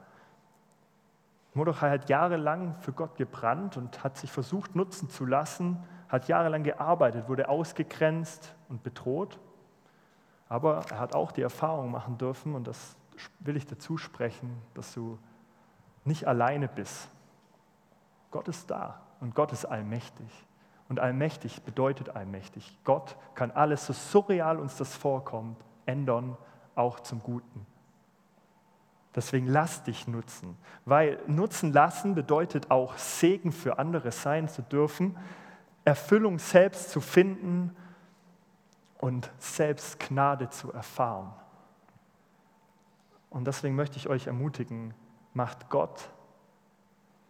Mordechai 1.53 1.89
hat 1.89 2.09
jahrelang 2.09 2.75
für 2.81 2.91
Gott 2.91 3.15
gebrannt 3.15 3.77
und 3.77 4.03
hat 4.03 4.17
sich 4.17 4.29
versucht 4.29 4.75
nutzen 4.75 5.09
zu 5.09 5.25
lassen, 5.25 5.81
hat 6.09 6.27
jahrelang 6.27 6.63
gearbeitet, 6.63 7.29
wurde 7.29 7.47
ausgegrenzt 7.47 8.53
und 8.67 8.83
bedroht. 8.83 9.39
Aber 10.49 10.81
er 10.89 10.99
hat 10.99 11.15
auch 11.15 11.31
die 11.31 11.43
Erfahrung 11.43 11.91
machen 11.91 12.17
dürfen, 12.17 12.53
und 12.53 12.67
das 12.67 12.97
will 13.39 13.57
ich 13.57 13.65
dazu 13.65 13.97
sprechen, 13.97 14.61
dass 14.73 14.93
du 14.93 15.17
nicht 16.03 16.27
alleine 16.27 16.67
bist, 16.67 17.09
Gott 18.31 18.47
ist 18.47 18.69
da 18.69 19.01
und 19.19 19.35
Gott 19.35 19.51
ist 19.51 19.65
allmächtig. 19.65 20.27
Und 20.89 20.99
allmächtig 20.99 21.63
bedeutet 21.63 22.15
allmächtig. 22.15 22.77
Gott 22.85 23.17
kann 23.35 23.51
alles, 23.51 23.85
so 23.85 23.93
surreal 23.93 24.57
uns 24.57 24.77
das 24.77 24.95
vorkommt, 24.95 25.57
ändern, 25.85 26.37
auch 26.75 27.01
zum 27.01 27.21
Guten. 27.21 27.65
Deswegen 29.15 29.47
lass 29.47 29.83
dich 29.83 30.07
nutzen, 30.07 30.55
weil 30.85 31.19
nutzen 31.27 31.73
lassen 31.73 32.13
bedeutet 32.13 32.69
auch 32.69 32.97
Segen 32.97 33.51
für 33.51 33.79
andere 33.79 34.11
sein 34.11 34.47
zu 34.47 34.61
dürfen, 34.61 35.17
Erfüllung 35.83 36.37
selbst 36.37 36.91
zu 36.91 37.01
finden 37.01 37.75
und 38.99 39.31
selbst 39.39 39.99
Gnade 39.99 40.49
zu 40.49 40.71
erfahren. 40.71 41.33
Und 43.29 43.45
deswegen 43.45 43.75
möchte 43.75 43.97
ich 43.97 44.07
euch 44.07 44.27
ermutigen, 44.27 44.93
macht 45.33 45.69
Gott 45.69 46.09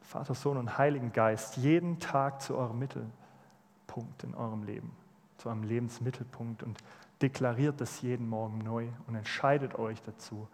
Vater, 0.02 0.36
Sohn 0.36 0.58
und 0.58 0.78
Heiligen 0.78 1.12
Geist 1.12 1.58
jeden 1.58 2.00
Tag 2.00 2.42
zu 2.42 2.58
eurem 2.58 2.80
Mittelpunkt 2.80 4.24
in 4.24 4.36
eurem 4.36 4.64
Leben, 4.64 4.96
zu 5.38 5.50
eurem 5.50 5.64
Lebensmittelpunkt 5.64 6.64
und 6.64 6.78
deklariert 7.22 7.82
das 7.82 8.02
jeden 8.02 8.30
Morgen 8.30 8.60
neu 8.60 8.88
und 9.08 9.16
entscheidet 9.16 9.76
euch 9.76 10.02
dazu, 10.04 10.48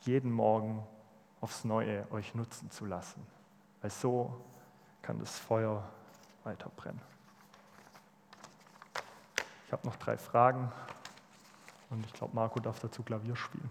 jeden 0.00 0.32
Morgen 0.32 0.82
aufs 1.42 1.64
Neue 1.64 2.10
euch 2.12 2.34
nutzen 2.34 2.70
zu 2.70 2.86
lassen. 2.86 3.26
Weil 3.82 3.90
so 3.90 4.40
kann 5.02 5.18
das 5.18 5.38
Feuer 5.38 5.86
weiter 6.44 6.70
brennen. 6.74 7.02
Ich 9.66 9.72
habe 9.72 9.86
noch 9.86 9.96
drei 9.96 10.16
Fragen 10.16 10.72
und 11.90 12.06
ich 12.06 12.12
glaube, 12.14 12.34
Marco 12.34 12.58
darf 12.58 12.80
dazu 12.80 13.02
Klavier 13.02 13.36
spielen. 13.36 13.70